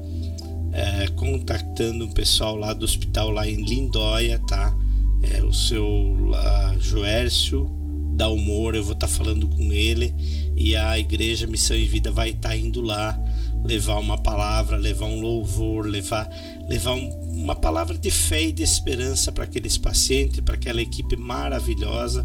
é, 0.73 1.09
contactando 1.09 2.05
um 2.05 2.13
pessoal 2.13 2.57
lá 2.57 2.73
do 2.73 2.85
hospital 2.85 3.31
lá 3.31 3.49
em 3.49 3.63
Lindóia, 3.65 4.39
tá? 4.47 4.77
é, 5.23 5.43
o 5.43 5.53
seu 5.53 6.17
Joércio 6.81 7.71
da 8.13 8.29
Humor, 8.29 8.75
eu 8.75 8.83
vou 8.83 8.95
estar 8.95 9.07
tá 9.07 9.13
falando 9.13 9.47
com 9.49 9.73
ele 9.73 10.15
e 10.57 10.75
a 10.75 10.99
igreja 10.99 11.47
Missão 11.47 11.77
e 11.77 11.87
Vida 11.87 12.11
vai 12.11 12.31
estar 12.31 12.51
tá 12.51 12.57
indo 12.57 12.81
lá 12.81 13.19
levar 13.65 13.99
uma 13.99 14.17
palavra, 14.17 14.77
levar 14.77 15.07
um 15.07 15.21
louvor, 15.21 15.87
levar, 15.87 16.29
levar 16.69 16.95
um, 16.95 17.09
uma 17.33 17.57
palavra 17.57 17.99
de 17.99 18.11
fé 18.11 18.45
e 18.45 18.53
de 18.53 18.63
esperança 18.63 19.33
para 19.33 19.45
aqueles 19.45 19.77
pacientes, 19.77 20.41
para 20.41 20.55
aquela 20.55 20.81
equipe 20.81 21.17
maravilhosa 21.17 22.25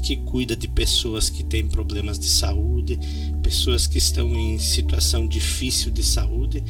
que 0.00 0.16
cuida 0.16 0.56
de 0.56 0.66
pessoas 0.66 1.30
que 1.30 1.44
têm 1.44 1.68
problemas 1.68 2.18
de 2.18 2.28
saúde, 2.28 2.98
pessoas 3.42 3.86
que 3.86 3.98
estão 3.98 4.34
em 4.34 4.58
situação 4.58 5.26
difícil 5.28 5.90
de 5.90 6.02
saúde, 6.02 6.62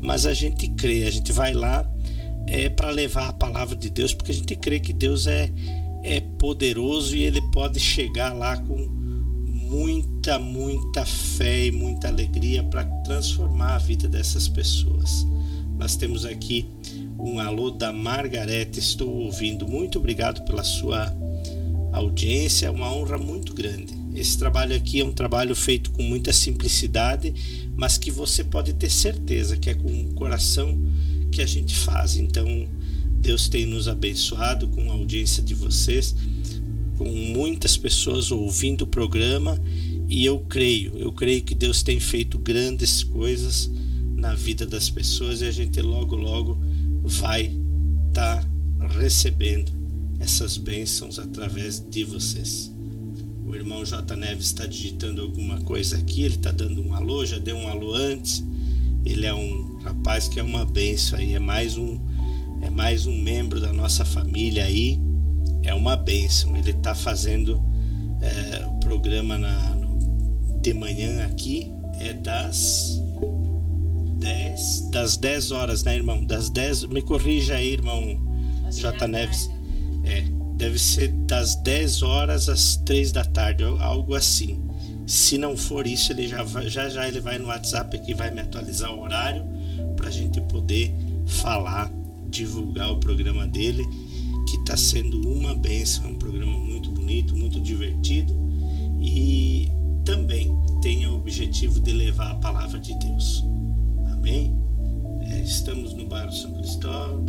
mas 0.00 0.24
a 0.24 0.32
gente 0.32 0.68
crê, 0.68 1.04
a 1.04 1.10
gente 1.10 1.32
vai 1.32 1.52
lá 1.52 1.88
é 2.48 2.68
para 2.68 2.90
levar 2.90 3.28
a 3.28 3.32
palavra 3.32 3.76
de 3.76 3.90
Deus, 3.90 4.14
porque 4.14 4.32
a 4.32 4.34
gente 4.34 4.56
crê 4.56 4.80
que 4.80 4.92
Deus 4.92 5.26
é, 5.26 5.50
é 6.02 6.20
poderoso 6.20 7.14
e 7.14 7.22
ele 7.22 7.42
pode 7.52 7.78
chegar 7.78 8.32
lá 8.32 8.56
com 8.56 8.76
muita, 9.68 10.38
muita 10.38 11.04
fé 11.04 11.66
e 11.66 11.72
muita 11.72 12.08
alegria 12.08 12.62
para 12.64 12.84
transformar 13.04 13.74
a 13.74 13.78
vida 13.78 14.08
dessas 14.08 14.48
pessoas. 14.48 15.26
Nós 15.78 15.94
temos 15.94 16.24
aqui 16.24 16.66
um 17.18 17.38
alô 17.38 17.70
da 17.70 17.92
Margarete, 17.92 18.78
estou 18.78 19.10
ouvindo. 19.10 19.68
Muito 19.68 19.98
obrigado 19.98 20.42
pela 20.44 20.64
sua 20.64 21.14
audiência, 21.92 22.66
é 22.66 22.70
uma 22.70 22.92
honra 22.92 23.18
muito 23.18 23.54
grande. 23.54 23.94
Esse 24.14 24.36
trabalho 24.36 24.74
aqui 24.74 25.00
é 25.00 25.04
um 25.04 25.12
trabalho 25.12 25.54
feito 25.54 25.90
com 25.90 26.02
muita 26.02 26.32
simplicidade, 26.32 27.34
mas 27.76 27.96
que 27.96 28.10
você 28.10 28.42
pode 28.42 28.72
ter 28.72 28.90
certeza 28.90 29.56
que 29.56 29.70
é 29.70 29.74
com 29.74 29.88
um 29.88 30.12
coração 30.12 30.78
que 31.30 31.40
a 31.40 31.46
gente 31.46 31.74
faz. 31.74 32.16
Então, 32.16 32.46
Deus 33.20 33.48
tem 33.48 33.66
nos 33.66 33.88
abençoado 33.88 34.68
com 34.68 34.90
a 34.90 34.94
audiência 34.94 35.42
de 35.42 35.54
vocês, 35.54 36.14
com 36.96 37.08
muitas 37.08 37.76
pessoas 37.76 38.30
ouvindo 38.30 38.82
o 38.82 38.86
programa, 38.86 39.60
e 40.08 40.24
eu 40.24 40.40
creio, 40.40 40.96
eu 40.96 41.12
creio 41.12 41.42
que 41.42 41.54
Deus 41.54 41.82
tem 41.82 42.00
feito 42.00 42.38
grandes 42.38 43.04
coisas 43.04 43.70
na 44.16 44.34
vida 44.34 44.66
das 44.66 44.90
pessoas 44.90 45.42
e 45.42 45.46
a 45.46 45.50
gente 45.50 45.80
logo 45.80 46.16
logo 46.16 46.58
vai 47.04 47.52
estar 48.08 48.42
tá 48.42 48.88
recebendo 48.98 49.77
essas 50.20 50.56
bênçãos 50.56 51.18
através 51.18 51.80
de 51.80 52.04
vocês. 52.04 52.72
O 53.46 53.54
irmão 53.54 53.84
J. 53.84 54.14
Neves 54.14 54.46
está 54.46 54.66
digitando 54.66 55.22
alguma 55.22 55.60
coisa 55.62 55.96
aqui, 55.96 56.22
ele 56.22 56.34
está 56.34 56.52
dando 56.52 56.82
um 56.82 56.94
alô, 56.94 57.24
já 57.24 57.38
deu 57.38 57.56
um 57.56 57.68
alô 57.68 57.94
antes. 57.94 58.44
Ele 59.04 59.24
é 59.24 59.32
um 59.32 59.78
rapaz 59.82 60.28
que 60.28 60.38
é 60.38 60.42
uma 60.42 60.66
benção 60.66 61.18
aí, 61.18 61.34
é 61.34 61.38
mais 61.38 61.78
um, 61.78 61.98
é 62.60 62.68
mais 62.68 63.06
um 63.06 63.16
membro 63.16 63.58
da 63.58 63.72
nossa 63.72 64.04
família 64.04 64.64
aí, 64.64 65.00
é 65.62 65.72
uma 65.72 65.96
benção. 65.96 66.54
Ele 66.56 66.72
está 66.72 66.94
fazendo 66.94 67.62
é, 68.20 68.66
o 68.66 68.80
programa 68.80 69.38
na, 69.38 69.74
no, 69.76 70.60
de 70.60 70.74
manhã 70.74 71.24
aqui, 71.24 71.72
é 72.00 72.12
das 72.12 73.00
10, 74.18 74.90
das 74.90 75.16
10 75.16 75.52
horas, 75.52 75.84
né, 75.84 75.96
irmão? 75.96 76.22
Das 76.24 76.50
10, 76.50 76.84
me 76.84 77.00
corrija 77.00 77.54
aí, 77.54 77.72
irmão 77.72 78.20
J. 78.70 79.06
Neves. 79.08 79.48
É, 80.08 80.24
deve 80.56 80.78
ser 80.78 81.08
das 81.26 81.54
10 81.56 82.02
horas 82.02 82.48
às 82.48 82.76
3 82.76 83.12
da 83.12 83.24
tarde, 83.24 83.62
algo 83.62 84.14
assim. 84.14 84.58
Se 85.06 85.38
não 85.38 85.56
for 85.56 85.86
isso, 85.86 86.12
ele 86.12 86.26
já, 86.26 86.42
vai, 86.42 86.68
já 86.68 86.88
já 86.88 87.06
ele 87.06 87.20
vai 87.20 87.38
no 87.38 87.48
WhatsApp 87.48 87.96
aqui, 87.96 88.14
vai 88.14 88.30
me 88.30 88.40
atualizar 88.40 88.92
o 88.92 89.00
horário 89.00 89.44
para 89.96 90.08
a 90.08 90.10
gente 90.10 90.40
poder 90.42 90.92
falar, 91.26 91.92
divulgar 92.28 92.92
o 92.92 92.98
programa 92.98 93.46
dele, 93.46 93.86
que 94.48 94.56
está 94.56 94.76
sendo 94.76 95.28
uma 95.30 95.54
benção, 95.54 96.06
é 96.06 96.08
um 96.08 96.14
programa 96.14 96.58
muito 96.58 96.90
bonito, 96.90 97.36
muito 97.36 97.60
divertido 97.60 98.34
e 99.00 99.68
também 100.04 100.56
tem 100.80 101.06
o 101.06 101.16
objetivo 101.16 101.80
de 101.80 101.92
levar 101.92 102.30
a 102.32 102.34
palavra 102.36 102.78
de 102.78 102.94
Deus. 102.98 103.44
Amém? 104.12 104.56
É, 105.20 105.40
estamos 105.40 105.92
no 105.94 106.06
bairro 106.06 106.32
São 106.32 106.52
Cristóvão. 106.54 107.24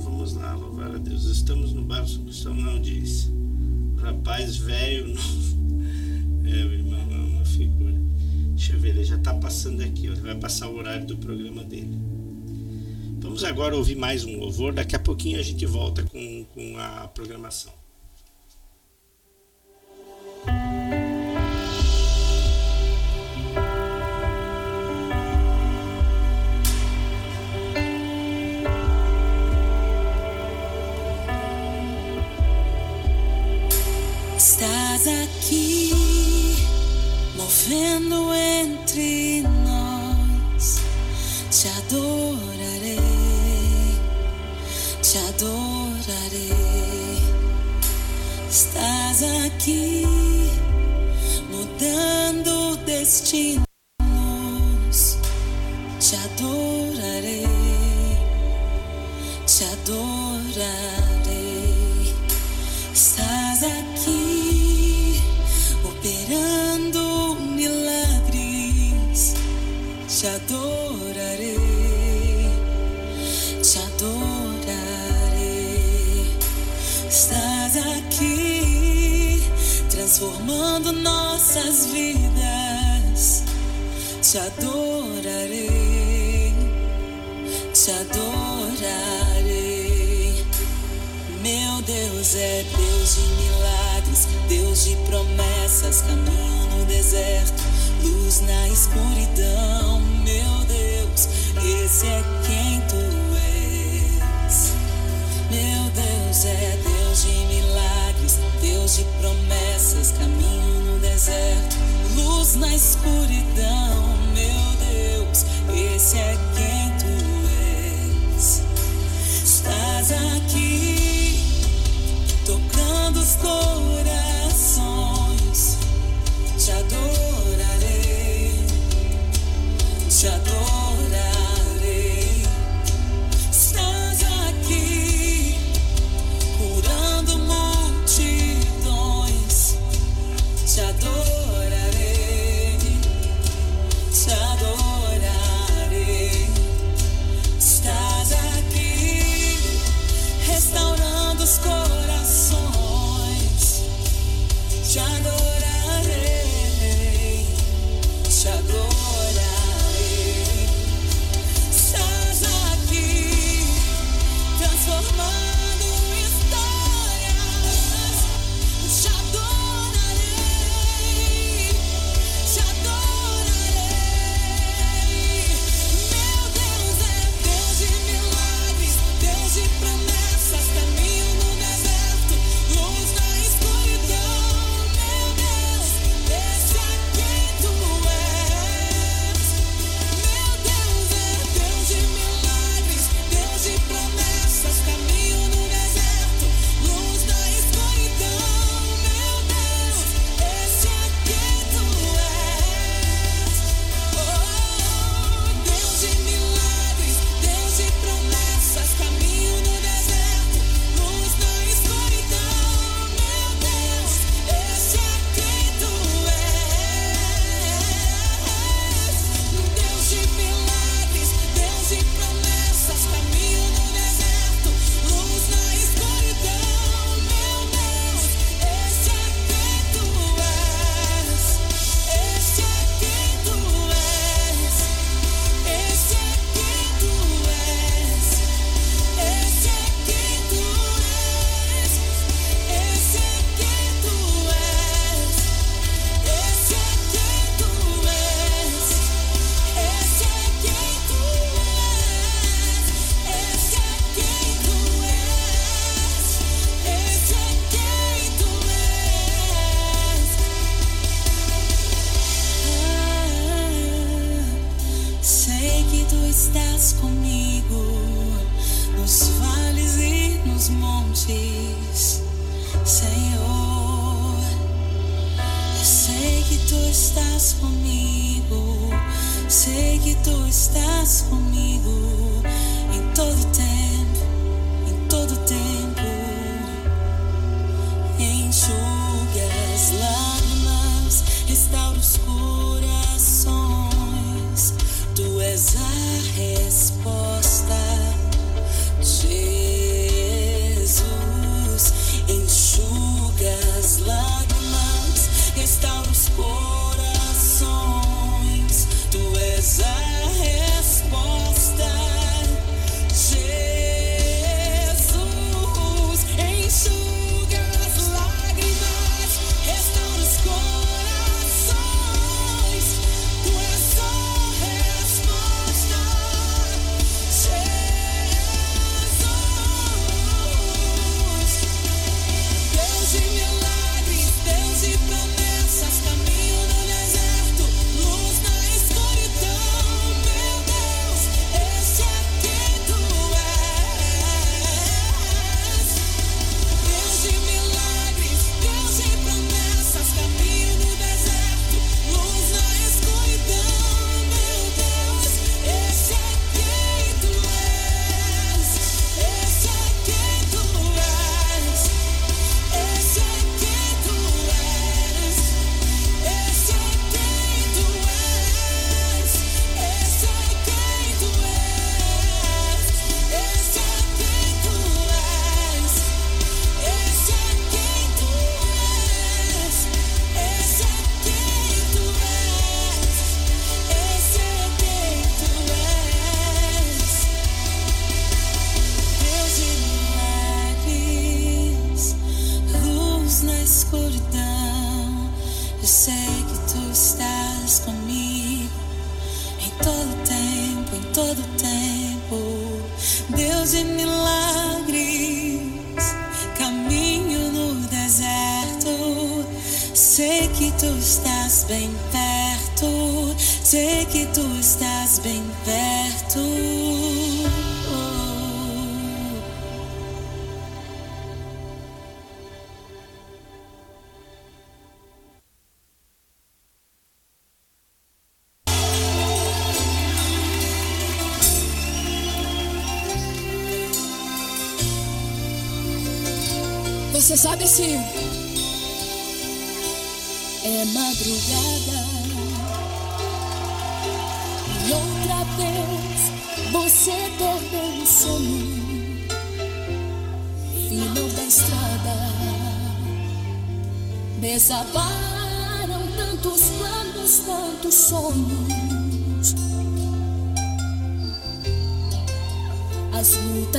Vamos 0.00 0.34
lá, 0.34 0.56
louvar 0.90 0.94
a 0.96 0.98
Deus. 0.98 1.24
Estamos 1.24 1.72
no 1.72 1.82
bairro 1.82 2.08
São 2.08 2.24
Cristóvão 2.24 2.62
na 2.62 2.72
audiência. 2.72 3.30
Rapaz 3.98 4.56
velho, 4.56 5.14
é, 6.44 6.64
o 6.64 6.72
irmão 6.72 7.00
é 7.10 7.16
uma 7.16 7.44
figura. 7.44 8.00
Deixa 8.54 8.72
eu 8.72 8.80
ver, 8.80 8.90
ele 8.90 9.04
já 9.04 9.16
está 9.16 9.34
passando 9.34 9.82
aqui, 9.82 10.06
ele 10.06 10.20
vai 10.20 10.34
passar 10.34 10.68
o 10.68 10.76
horário 10.76 11.06
do 11.06 11.16
programa 11.16 11.62
dele. 11.62 11.98
Vamos 13.20 13.44
agora 13.44 13.76
ouvir 13.76 13.96
mais 13.96 14.24
um 14.24 14.38
louvor. 14.38 14.72
Daqui 14.72 14.96
a 14.96 14.98
pouquinho 14.98 15.38
a 15.38 15.42
gente 15.42 15.64
volta 15.66 16.02
com, 16.02 16.44
com 16.54 16.78
a 16.78 17.08
programação. 17.08 17.79
Movendo 37.70 38.34
entre 38.34 39.42
nós. 39.64 40.80
Te 41.50 41.68
adorarei, 41.68 42.98
te 45.00 45.18
adorarei. 45.28 46.50
Estás 48.50 49.22
aqui, 49.46 50.04
mudando 51.48 52.76
destinos. 52.78 53.30
Te 53.30 53.49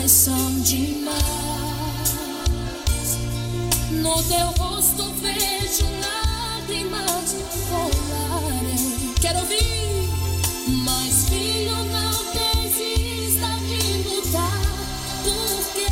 coisas 0.01 0.11
são 0.11 0.59
demais. 0.61 1.15
No 3.91 4.23
teu 4.23 4.47
rosto 4.57 5.03
vejo 5.21 5.85
lágrimas 6.01 7.35
rolarem. 7.69 9.13
Quero 9.19 9.39
ouvir, 9.39 10.09
mas 10.83 11.25
filho, 11.29 11.75
não 11.75 12.11
desista 12.33 13.47
de 13.67 13.81
lutar. 14.09 14.61
Porque 15.23 15.85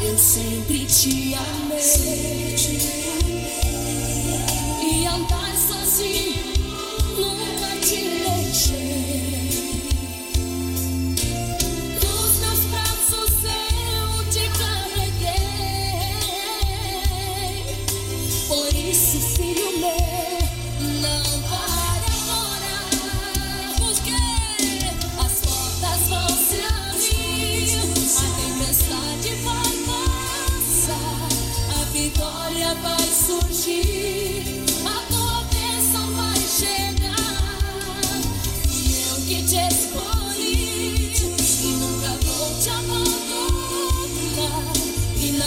Eu 0.03 0.17
sempre 0.17 0.85
te 0.85 1.33
amei. 1.33 1.81
Sempre 1.81 2.55
te 2.55 2.67
amei. 2.75 2.98
young 5.09 5.25
guy. 5.27 5.48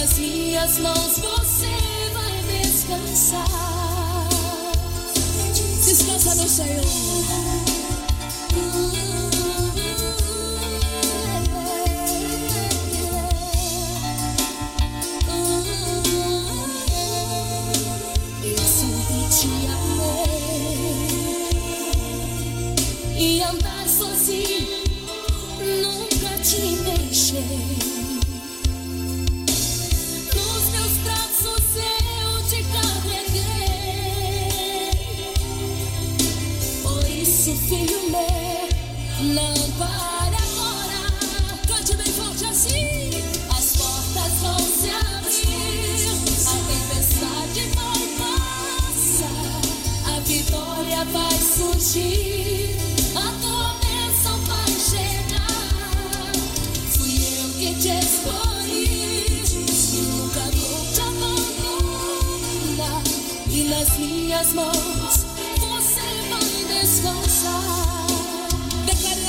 nas 0.03 0.19
minhas 0.19 0.79
mãos 0.79 1.19
você 1.19 2.11
vai 2.13 2.61
descansar. 2.61 3.47
Descansa 5.85 6.35
no 6.35 6.49
Senhor. 6.49 7.72
Filho 37.69 38.01
meu, 38.11 38.69
não 39.35 39.55
pare 39.79 40.37
agora. 40.37 41.01
Cante 41.67 41.95
bem 41.97 42.13
forte 42.13 42.45
assim, 42.45 43.11
as 43.51 43.77
portas 43.77 44.33
vão 44.41 44.59
se 44.59 44.91
abrir. 44.91 46.03
A 46.45 46.57
tempestade 46.69 47.63
vai 47.75 48.03
passar, 48.19 49.61
a 50.15 50.17
vitória 50.21 51.05
vai 51.07 51.39
surgir. 51.39 52.77
A 53.15 53.33
tua 53.41 53.75
bênção 53.81 54.37
vai 54.45 54.73
chegar. 54.91 56.33
Fui 56.91 57.15
eu 57.39 57.49
que 57.59 57.71
te 57.81 57.93
escolhi, 58.05 58.87
e 59.57 59.59
nunca 60.11 60.45
vou 60.57 60.81
te 60.93 61.01
abandonar. 61.01 63.03
E 63.49 63.65
nas 63.65 63.91
minhas 63.99 64.53
mãos. 64.53 65.02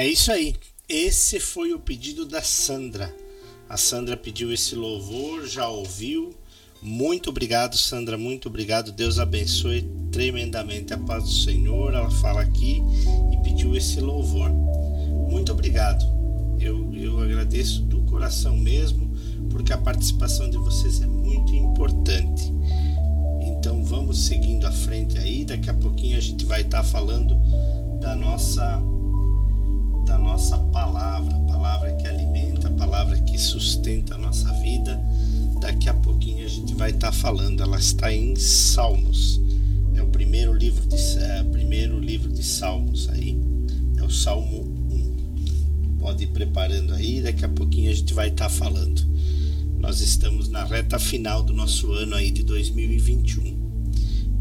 É 0.00 0.06
isso 0.06 0.32
aí. 0.32 0.54
Esse 0.88 1.38
foi 1.38 1.74
o 1.74 1.78
pedido 1.78 2.24
da 2.24 2.40
Sandra. 2.40 3.14
A 3.68 3.76
Sandra 3.76 4.16
pediu 4.16 4.50
esse 4.50 4.74
louvor, 4.74 5.46
já 5.46 5.68
ouviu. 5.68 6.34
Muito 6.80 7.28
obrigado, 7.28 7.76
Sandra. 7.76 8.16
Muito 8.16 8.48
obrigado. 8.48 8.92
Deus 8.92 9.18
abençoe 9.18 9.82
tremendamente 10.10 10.94
a 10.94 10.96
paz 10.96 11.24
do 11.24 11.30
Senhor. 11.30 11.92
Ela 11.92 12.10
fala 12.12 12.40
aqui 12.40 12.82
e 13.30 13.36
pediu 13.44 13.76
esse 13.76 14.00
louvor. 14.00 14.48
Muito 14.48 15.52
obrigado. 15.52 16.02
Eu, 16.58 16.94
eu 16.94 17.20
agradeço 17.20 17.82
do 17.82 18.00
coração 18.04 18.56
mesmo, 18.56 19.14
porque 19.50 19.70
a 19.70 19.76
participação 19.76 20.48
de 20.48 20.56
vocês 20.56 21.02
é 21.02 21.06
muito 21.06 21.54
importante. 21.54 22.50
Então 23.42 23.84
vamos 23.84 24.24
seguindo 24.24 24.66
à 24.66 24.72
frente 24.72 25.18
aí. 25.18 25.44
Daqui 25.44 25.68
a 25.68 25.74
pouquinho 25.74 26.16
a 26.16 26.20
gente 26.20 26.46
vai 26.46 26.62
estar 26.62 26.82
falando 26.84 27.38
da 28.00 28.16
nossa 28.16 28.82
da 30.10 30.18
nossa 30.18 30.58
palavra, 30.58 31.32
a 31.36 31.40
palavra 31.52 31.92
que 31.92 32.04
alimenta, 32.08 32.66
a 32.66 32.72
palavra 32.72 33.16
que 33.20 33.38
sustenta 33.38 34.16
a 34.16 34.18
nossa 34.18 34.52
vida. 34.54 35.00
Daqui 35.60 35.88
a 35.88 35.94
pouquinho 35.94 36.44
a 36.44 36.48
gente 36.48 36.74
vai 36.74 36.90
estar 36.90 37.12
falando. 37.12 37.62
Ela 37.62 37.78
está 37.78 38.12
em 38.12 38.34
Salmos. 38.34 39.40
É 39.94 40.02
o 40.02 40.08
primeiro 40.08 40.52
livro 40.52 40.84
de 40.88 40.96
é, 40.96 41.44
primeiro 41.44 42.00
livro 42.00 42.28
de 42.28 42.42
Salmos 42.42 43.08
aí. 43.10 43.38
É 43.98 44.02
o 44.02 44.10
Salmo 44.10 44.64
1. 44.90 45.98
Pode 46.00 46.24
ir 46.24 46.28
preparando 46.28 46.92
aí, 46.92 47.22
daqui 47.22 47.44
a 47.44 47.48
pouquinho 47.48 47.88
a 47.88 47.94
gente 47.94 48.12
vai 48.12 48.30
estar 48.30 48.48
falando. 48.48 49.00
Nós 49.78 50.00
estamos 50.00 50.48
na 50.48 50.64
reta 50.64 50.98
final 50.98 51.40
do 51.40 51.52
nosso 51.52 51.92
ano 51.92 52.16
aí 52.16 52.32
de 52.32 52.42
2021. 52.42 53.60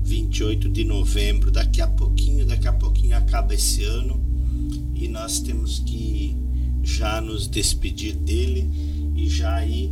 28 0.02 0.68
de 0.68 0.84
novembro, 0.84 1.52
daqui 1.52 1.80
a 1.80 1.88
pouquinho, 1.88 2.44
daqui 2.44 2.68
a 2.68 2.74
pouquinho 2.74 3.16
acaba 3.16 3.54
esse 3.54 3.84
ano 3.84 4.29
e 5.00 5.08
nós 5.08 5.40
temos 5.40 5.80
que 5.80 6.36
já 6.84 7.22
nos 7.22 7.48
despedir 7.48 8.16
dele 8.16 8.70
e 9.16 9.30
já 9.30 9.66
ir 9.66 9.90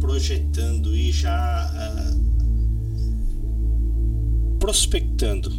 projetando 0.00 0.94
e 0.94 1.12
já 1.12 1.70
uh, 1.72 2.24
prospectando, 4.58 5.52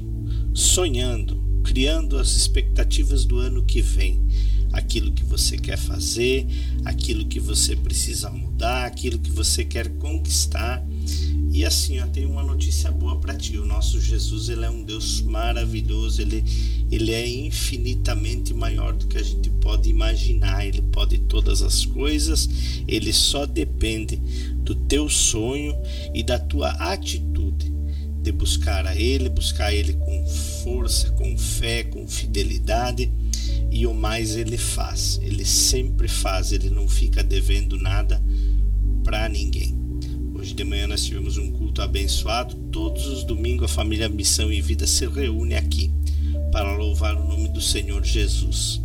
sonhando, 0.54 1.42
criando 1.64 2.18
as 2.18 2.36
expectativas 2.36 3.24
do 3.24 3.40
ano 3.40 3.64
que 3.64 3.82
vem. 3.82 4.20
Aquilo 4.76 5.12
que 5.14 5.24
você 5.24 5.58
quer 5.58 5.78
fazer, 5.78 6.46
aquilo 6.84 7.26
que 7.26 7.40
você 7.40 7.76
precisa 7.78 8.30
mudar, 8.30 8.86
aquilo 8.86 9.18
que 9.18 9.32
você 9.32 9.64
quer 9.64 9.88
conquistar. 9.98 10.86
E 11.52 11.64
assim, 11.64 12.00
eu 12.00 12.08
tenho 12.08 12.30
uma 12.30 12.44
notícia 12.44 12.92
boa 12.92 13.18
para 13.18 13.34
ti. 13.34 13.58
O 13.58 13.66
nosso 13.66 14.02
Jesus, 14.02 14.50
ele 14.50 14.66
é 14.66 14.70
um 14.70 14.84
Deus 14.84 15.22
maravilhoso, 15.22 16.22
ele, 16.22 16.44
ele 16.92 17.14
é 17.14 17.26
infinitamente 17.26 18.54
maior 18.54 18.92
do 18.92 19.08
que 19.08 19.18
a 19.18 19.24
gente 19.24 19.50
pode 19.62 19.90
imaginar. 19.90 20.66
Ele 20.66 20.82
pode 20.82 21.20
todas 21.20 21.62
as 21.62 21.86
coisas, 21.86 22.50
ele 22.86 23.14
só 23.14 23.46
depende 23.46 24.18
do 24.58 24.76
teu 24.76 25.08
sonho 25.08 25.74
e 26.14 26.22
da 26.22 26.38
tua 26.38 26.72
atitude 26.72 27.74
de 28.26 28.32
buscar 28.32 28.88
a 28.88 28.96
ele, 28.96 29.30
buscar 29.30 29.72
ele 29.72 29.94
com 29.94 30.28
força, 30.64 31.12
com 31.12 31.38
fé, 31.38 31.84
com 31.84 32.08
fidelidade. 32.08 33.12
E 33.76 33.86
o 33.86 33.94
mais 33.94 34.38
ele 34.38 34.58
faz, 34.58 35.20
ele 35.22 35.44
sempre 35.44 36.08
faz, 36.08 36.54
ele 36.54 36.70
não 36.70 36.88
fica 36.88 37.22
devendo 37.22 37.78
nada 37.78 38.24
para 39.04 39.28
ninguém. 39.28 39.76
Hoje 40.34 40.54
de 40.54 40.64
manhã 40.64 40.88
nós 40.88 41.04
tivemos 41.04 41.36
um 41.36 41.52
culto 41.52 41.82
abençoado. 41.82 42.56
Todos 42.72 43.06
os 43.06 43.26
domingos 43.26 43.70
a 43.70 43.76
família 43.76 44.08
Missão 44.08 44.50
e 44.50 44.62
Vida 44.62 44.88
se 44.88 45.06
reúne 45.06 45.56
aqui 45.56 45.92
para 46.54 46.74
louvar 46.78 47.18
o 47.18 47.28
nome 47.28 47.50
do 47.50 47.60
Senhor 47.60 48.02
Jesus. 48.02 48.82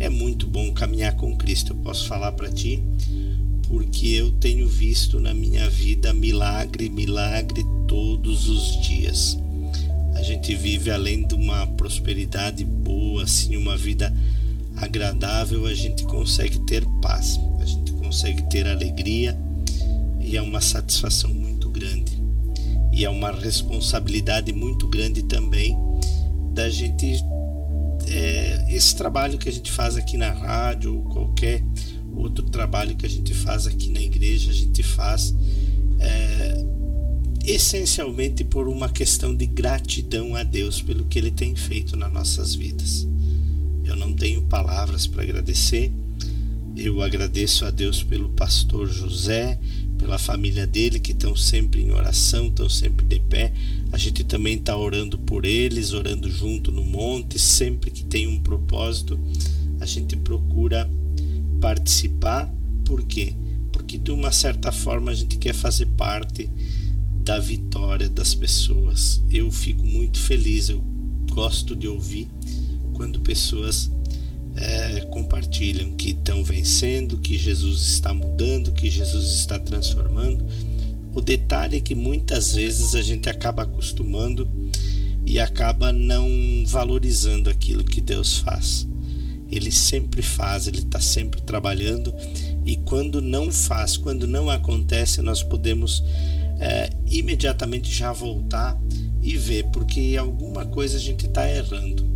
É 0.00 0.08
muito 0.08 0.48
bom 0.48 0.72
caminhar 0.72 1.14
com 1.14 1.36
Cristo, 1.36 1.72
eu 1.72 1.76
posso 1.76 2.08
falar 2.08 2.32
para 2.32 2.50
ti, 2.50 2.82
porque 3.68 4.08
eu 4.08 4.32
tenho 4.32 4.66
visto 4.66 5.20
na 5.20 5.32
minha 5.32 5.70
vida 5.70 6.12
milagre, 6.12 6.88
milagre 6.88 7.64
todos 7.86 8.48
os 8.48 8.82
dias. 8.82 9.38
A 10.18 10.22
gente 10.22 10.52
vive 10.56 10.90
além 10.90 11.24
de 11.24 11.36
uma 11.36 11.64
prosperidade 11.64 12.64
boa, 12.64 13.22
assim, 13.22 13.56
uma 13.56 13.76
vida 13.76 14.12
agradável, 14.76 15.64
a 15.64 15.72
gente 15.72 16.02
consegue 16.02 16.58
ter 16.66 16.84
paz, 17.00 17.38
a 17.60 17.64
gente 17.64 17.92
consegue 17.92 18.42
ter 18.50 18.66
alegria 18.66 19.38
e 20.20 20.36
é 20.36 20.42
uma 20.42 20.60
satisfação 20.60 21.32
muito 21.32 21.70
grande. 21.70 22.20
E 22.92 23.04
é 23.04 23.08
uma 23.08 23.30
responsabilidade 23.30 24.52
muito 24.52 24.88
grande 24.88 25.22
também 25.22 25.78
da 26.52 26.68
gente. 26.68 27.24
É, 28.08 28.66
esse 28.70 28.96
trabalho 28.96 29.38
que 29.38 29.48
a 29.48 29.52
gente 29.52 29.70
faz 29.70 29.96
aqui 29.96 30.16
na 30.16 30.32
rádio, 30.32 30.96
ou 30.96 31.02
qualquer 31.04 31.62
outro 32.16 32.44
trabalho 32.50 32.96
que 32.96 33.06
a 33.06 33.08
gente 33.08 33.32
faz 33.34 33.68
aqui 33.68 33.88
na 33.88 34.00
igreja, 34.00 34.50
a 34.50 34.54
gente 34.54 34.82
faz 34.82 35.32
é, 36.00 36.66
essencialmente 37.48 38.44
por 38.44 38.68
uma 38.68 38.90
questão 38.90 39.34
de 39.34 39.46
gratidão 39.46 40.36
a 40.36 40.42
Deus 40.42 40.82
pelo 40.82 41.06
que 41.06 41.18
Ele 41.18 41.30
tem 41.30 41.56
feito 41.56 41.96
nas 41.96 42.12
nossas 42.12 42.54
vidas. 42.54 43.08
Eu 43.84 43.96
não 43.96 44.12
tenho 44.12 44.42
palavras 44.42 45.06
para 45.06 45.22
agradecer. 45.22 45.90
Eu 46.76 47.00
agradeço 47.00 47.64
a 47.64 47.70
Deus 47.70 48.02
pelo 48.02 48.28
pastor 48.28 48.86
José, 48.86 49.58
pela 49.96 50.18
família 50.18 50.66
dele 50.66 51.00
que 51.00 51.12
estão 51.12 51.34
sempre 51.34 51.80
em 51.80 51.90
oração, 51.90 52.48
estão 52.48 52.68
sempre 52.68 53.06
de 53.06 53.18
pé. 53.18 53.50
A 53.92 53.96
gente 53.96 54.24
também 54.24 54.56
está 54.56 54.76
orando 54.76 55.16
por 55.16 55.46
eles, 55.46 55.94
orando 55.94 56.30
junto 56.30 56.70
no 56.70 56.84
monte, 56.84 57.38
sempre 57.38 57.90
que 57.90 58.04
tem 58.04 58.26
um 58.26 58.40
propósito, 58.40 59.18
a 59.80 59.86
gente 59.86 60.14
procura 60.16 60.88
participar. 61.62 62.52
Por 62.84 63.02
quê? 63.04 63.32
Porque 63.72 63.96
de 63.96 64.10
uma 64.10 64.32
certa 64.32 64.70
forma 64.70 65.10
a 65.10 65.14
gente 65.14 65.38
quer 65.38 65.54
fazer 65.54 65.86
parte 65.96 66.50
da 67.28 67.38
vitória 67.38 68.08
das 68.08 68.34
pessoas. 68.34 69.22
Eu 69.30 69.50
fico 69.50 69.84
muito 69.84 70.18
feliz, 70.18 70.70
eu 70.70 70.82
gosto 71.30 71.76
de 71.76 71.86
ouvir 71.86 72.26
quando 72.94 73.20
pessoas 73.20 73.90
é, 74.56 75.02
compartilham 75.10 75.90
que 75.90 76.12
estão 76.12 76.42
vencendo, 76.42 77.18
que 77.18 77.36
Jesus 77.36 77.82
está 77.82 78.14
mudando, 78.14 78.72
que 78.72 78.88
Jesus 78.88 79.26
está 79.34 79.58
transformando. 79.58 80.42
O 81.14 81.20
detalhe 81.20 81.76
é 81.76 81.80
que 81.80 81.94
muitas 81.94 82.54
vezes 82.54 82.94
a 82.94 83.02
gente 83.02 83.28
acaba 83.28 83.64
acostumando 83.64 84.48
e 85.26 85.38
acaba 85.38 85.92
não 85.92 86.26
valorizando 86.64 87.50
aquilo 87.50 87.84
que 87.84 88.00
Deus 88.00 88.38
faz. 88.38 88.88
Ele 89.50 89.70
sempre 89.70 90.22
faz, 90.22 90.66
ele 90.66 90.78
está 90.78 90.98
sempre 90.98 91.42
trabalhando 91.42 92.10
e 92.64 92.76
quando 92.76 93.20
não 93.20 93.52
faz, 93.52 93.98
quando 93.98 94.26
não 94.26 94.48
acontece, 94.48 95.20
nós 95.20 95.42
podemos 95.42 96.02
é, 96.58 96.90
imediatamente 97.10 97.92
já 97.92 98.12
voltar 98.12 98.80
e 99.22 99.36
ver, 99.36 99.64
porque 99.66 100.16
alguma 100.18 100.64
coisa 100.66 100.96
a 100.96 101.00
gente 101.00 101.26
está 101.26 101.48
errando. 101.48 102.06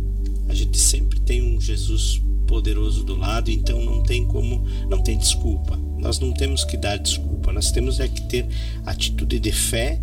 A 0.47 0.53
gente 0.53 0.77
sempre 0.77 1.19
tem 1.19 1.41
um 1.41 1.59
Jesus 1.59 2.21
poderoso 2.47 3.03
do 3.03 3.15
lado, 3.15 3.49
então 3.49 3.83
não 3.83 4.03
tem 4.03 4.25
como, 4.25 4.65
não 4.89 5.01
tem 5.01 5.17
desculpa. 5.17 5.77
Nós 5.97 6.19
não 6.19 6.33
temos 6.33 6.63
que 6.63 6.77
dar 6.77 6.97
desculpa. 6.97 7.33
culpa. 7.43 7.51
Nós 7.51 7.71
temos 7.71 7.99
é 7.99 8.07
que 8.07 8.21
ter 8.21 8.47
atitude 8.85 9.39
de 9.39 9.51
fé 9.51 9.99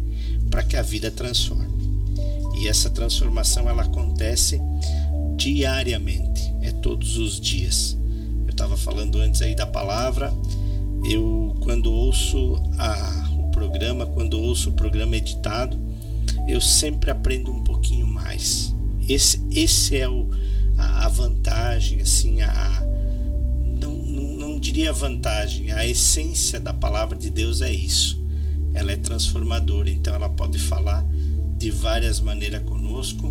para 0.51 0.63
que 0.63 0.77
a 0.77 0.83
vida 0.83 1.11
transforme. 1.11 1.81
E 2.59 2.69
essa 2.69 2.91
transformação 2.91 3.69
ela 3.69 3.83
acontece 3.83 4.61
diariamente, 5.37 6.53
é 6.61 6.71
todos 6.71 7.17
os 7.17 7.41
dias. 7.41 7.97
Eu 8.45 8.51
estava 8.51 8.77
falando 8.77 9.19
antes 9.19 9.41
aí 9.41 9.55
da 9.55 9.67
palavra, 9.67 10.33
eu 11.05 11.57
quando 11.61 11.91
ouço 11.91 12.61
a, 12.77 13.30
programa, 13.61 14.07
quando 14.07 14.41
ouço 14.41 14.71
o 14.71 14.73
programa 14.73 15.19
editado, 15.19 15.79
eu 16.49 16.63
sempre 16.63 17.11
aprendo 17.11 17.53
um 17.53 17.63
pouquinho 17.63 18.07
mais. 18.07 18.75
Esse, 19.07 19.39
esse 19.51 19.99
é 19.99 20.09
o, 20.09 20.31
a, 20.79 21.05
a 21.05 21.09
vantagem, 21.11 22.01
assim, 22.01 22.41
a, 22.41 22.83
não, 23.79 23.95
não, 23.97 24.23
não 24.39 24.59
diria 24.59 24.95
vantagem, 24.95 25.73
a 25.73 25.87
essência 25.87 26.59
da 26.59 26.73
palavra 26.73 27.19
de 27.19 27.29
Deus 27.29 27.61
é 27.61 27.71
isso. 27.71 28.19
Ela 28.73 28.93
é 28.93 28.97
transformadora, 28.97 29.91
então 29.91 30.15
ela 30.15 30.31
pode 30.31 30.59
falar 30.59 31.05
de 31.59 31.71
várias 31.71 32.19
maneiras 32.19 32.63
conosco 32.63 33.31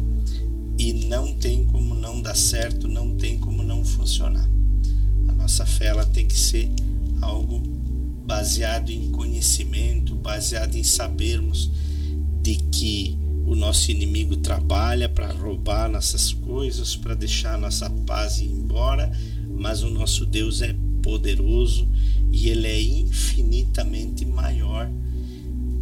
e 0.78 0.94
não 1.08 1.34
tem 1.34 1.66
como 1.66 1.96
não 1.96 2.22
dar 2.22 2.36
certo, 2.36 2.88
não 2.88 3.16
tem 3.16 3.40
como 3.40 3.64
não 3.64 3.84
funcionar. 3.84 4.48
A 5.28 5.32
nossa 5.32 5.66
fé 5.66 5.88
ela 5.88 6.06
tem 6.06 6.28
que 6.28 6.40
ser 6.40 6.70
algo 7.20 7.79
baseado 8.30 8.92
em 8.92 9.10
conhecimento, 9.10 10.14
baseado 10.14 10.76
em 10.76 10.84
sabermos 10.84 11.72
de 12.44 12.58
que 12.58 13.18
o 13.48 13.56
nosso 13.56 13.90
inimigo 13.90 14.38
trabalha 14.38 15.10
para 15.10 15.32
roubar 15.32 15.90
nossas 15.90 16.32
coisas, 16.32 16.96
para 16.96 17.16
deixar 17.16 17.58
nossa 17.58 17.90
paz 17.90 18.38
ir 18.38 18.52
embora, 18.52 19.12
mas 19.58 19.82
o 19.82 19.90
nosso 19.90 20.28
Deus 20.28 20.62
é 20.62 20.76
poderoso 21.02 21.88
e 22.32 22.50
ele 22.50 22.68
é 22.68 22.80
infinitamente 22.80 24.28
maior 24.28 24.88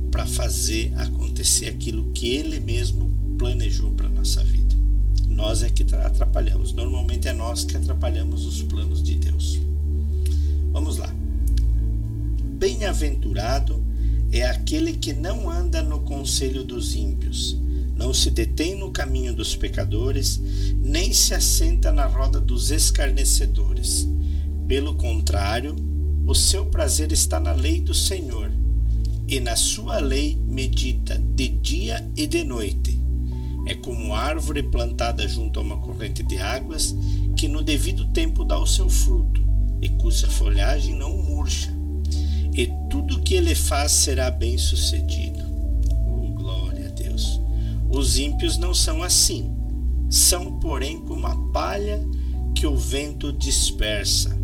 para 0.10 0.26
fazer 0.26 0.94
acontecer 0.96 1.68
aquilo 1.68 2.14
que 2.14 2.30
ele 2.30 2.62
mesmo 2.62 3.12
planejou 3.38 3.92
para 3.92 4.08
nossa 4.08 4.42
vida. 4.42 4.74
Nós 5.28 5.64
é 5.64 5.70
que 5.70 5.84
atrapalhamos. 5.94 6.72
Normalmente 6.72 7.28
é 7.28 7.34
nós 7.34 7.66
que 7.66 7.76
atrapalhamos 7.76 8.46
os 8.46 8.62
planos 8.64 9.04
de 9.04 9.16
Deus. 9.16 9.60
Vamos 10.72 10.96
lá. 10.96 11.14
Bem-aventurado 12.58 13.86
é 14.32 14.44
aquele 14.44 14.94
que 14.94 15.14
não 15.14 15.48
anda 15.48 15.84
no 15.84 16.00
conselho 16.00 16.64
dos 16.64 16.96
ímpios, 16.96 17.56
não 17.96 18.12
se 18.12 18.32
detém 18.32 18.76
no 18.76 18.90
caminho 18.90 19.32
dos 19.32 19.56
pecadores, 19.56 20.42
nem 20.76 21.14
se 21.14 21.36
assenta 21.36 21.92
na 21.92 22.08
roda 22.08 22.40
dos 22.40 22.72
escarnecedores. 22.72 24.10
Pelo 24.68 24.96
contrário, 24.96 25.76
o 26.26 26.34
seu 26.34 26.66
prazer 26.66 27.12
está 27.12 27.40
na 27.40 27.54
lei 27.54 27.80
do 27.80 27.94
Senhor 27.94 28.52
e 29.28 29.40
na 29.40 29.56
sua 29.56 30.00
lei 30.00 30.36
medita 30.48 31.16
de 31.36 31.50
dia 31.50 32.10
e 32.18 32.26
de 32.26 32.44
noite. 32.44 33.00
É 33.68 33.76
como 33.76 34.16
árvore 34.16 34.64
plantada 34.64 35.28
junto 35.28 35.60
a 35.60 35.62
uma 35.62 35.78
corrente 35.78 36.24
de 36.24 36.40
águas, 36.40 36.96
que 37.36 37.48
no 37.48 37.62
devido 37.62 38.08
tempo 38.08 38.44
dá 38.44 38.58
o 38.58 38.66
seu 38.66 38.90
fruto, 38.90 39.44
e 39.80 39.90
cuja 39.90 40.28
folhagem 40.28 40.96
não 40.96 41.16
murcha. 41.16 41.77
E 42.58 42.68
tudo 42.90 43.22
que 43.22 43.36
ele 43.36 43.54
faz 43.54 43.92
será 43.92 44.32
bem 44.32 44.58
sucedido. 44.58 45.46
Oh, 46.08 46.34
glória 46.34 46.88
a 46.88 46.90
Deus! 46.90 47.40
Os 47.88 48.18
ímpios 48.18 48.58
não 48.58 48.74
são 48.74 49.04
assim. 49.04 49.56
São, 50.10 50.60
porém, 50.60 51.00
como 51.02 51.28
a 51.28 51.36
palha 51.52 52.04
que 52.56 52.66
o 52.66 52.76
vento 52.76 53.32
dispersa. 53.32 54.36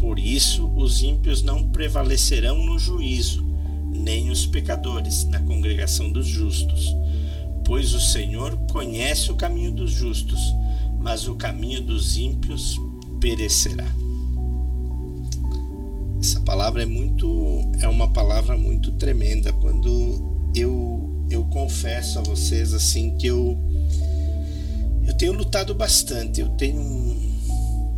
Por 0.00 0.18
isso, 0.18 0.66
os 0.74 1.02
ímpios 1.02 1.42
não 1.42 1.68
prevalecerão 1.68 2.64
no 2.64 2.78
juízo 2.78 3.46
nem 3.92 4.30
os 4.30 4.44
pecadores 4.44 5.24
na 5.24 5.40
congregação 5.40 6.10
dos 6.10 6.26
justos. 6.26 6.94
Pois 7.64 7.94
o 7.94 8.00
Senhor 8.00 8.56
conhece 8.70 9.30
o 9.30 9.36
caminho 9.36 9.72
dos 9.72 9.90
justos, 9.90 10.40
mas 11.00 11.26
o 11.26 11.34
caminho 11.34 11.80
dos 11.80 12.16
ímpios 12.16 12.76
perecerá. 13.20 13.86
Essa 16.26 16.40
palavra 16.40 16.82
é 16.82 16.86
muito 16.86 17.70
é 17.80 17.86
uma 17.86 18.08
palavra 18.08 18.58
muito 18.58 18.90
tremenda. 18.90 19.52
Quando 19.52 20.50
eu 20.56 21.24
eu 21.30 21.44
confesso 21.44 22.18
a 22.18 22.22
vocês 22.22 22.74
assim 22.74 23.16
que 23.16 23.28
eu 23.28 23.56
eu 25.06 25.14
tenho 25.14 25.34
lutado 25.34 25.72
bastante, 25.72 26.40
eu 26.40 26.48
tenho 26.56 27.16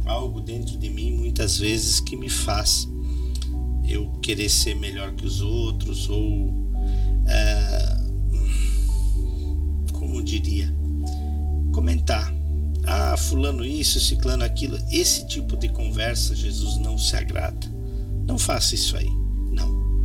algo 0.04 0.42
dentro 0.42 0.76
de 0.76 0.90
mim 0.90 1.10
muitas 1.10 1.56
vezes 1.56 2.00
que 2.00 2.18
me 2.18 2.28
faz 2.28 2.86
eu 3.88 4.10
querer 4.20 4.50
ser 4.50 4.76
melhor 4.76 5.10
que 5.12 5.24
os 5.24 5.40
outros 5.40 6.10
ou 6.10 6.52
é, 7.26 7.96
como 9.92 10.22
diria 10.22 10.70
comentar. 11.72 12.30
Ah 12.84 13.16
fulano 13.16 13.64
isso 13.64 13.98
ciclano 13.98 14.44
aquilo. 14.44 14.78
Esse 14.92 15.26
tipo 15.26 15.56
de 15.56 15.70
conversa 15.70 16.36
Jesus 16.36 16.76
não 16.76 16.98
se 16.98 17.16
agrada 17.16 17.77
não 18.28 18.38
faça 18.38 18.76
isso 18.76 18.96
aí. 18.96 19.10
Não. 19.50 20.00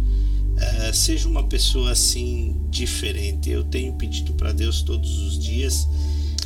É, 0.57 0.91
seja 0.91 1.27
uma 1.27 1.43
pessoa 1.43 1.91
assim 1.91 2.55
diferente. 2.71 3.51
Eu 3.51 3.63
tenho 3.63 3.93
pedido 3.93 4.33
para 4.33 4.51
Deus 4.51 4.81
todos 4.81 5.19
os 5.19 5.37
dias 5.37 5.87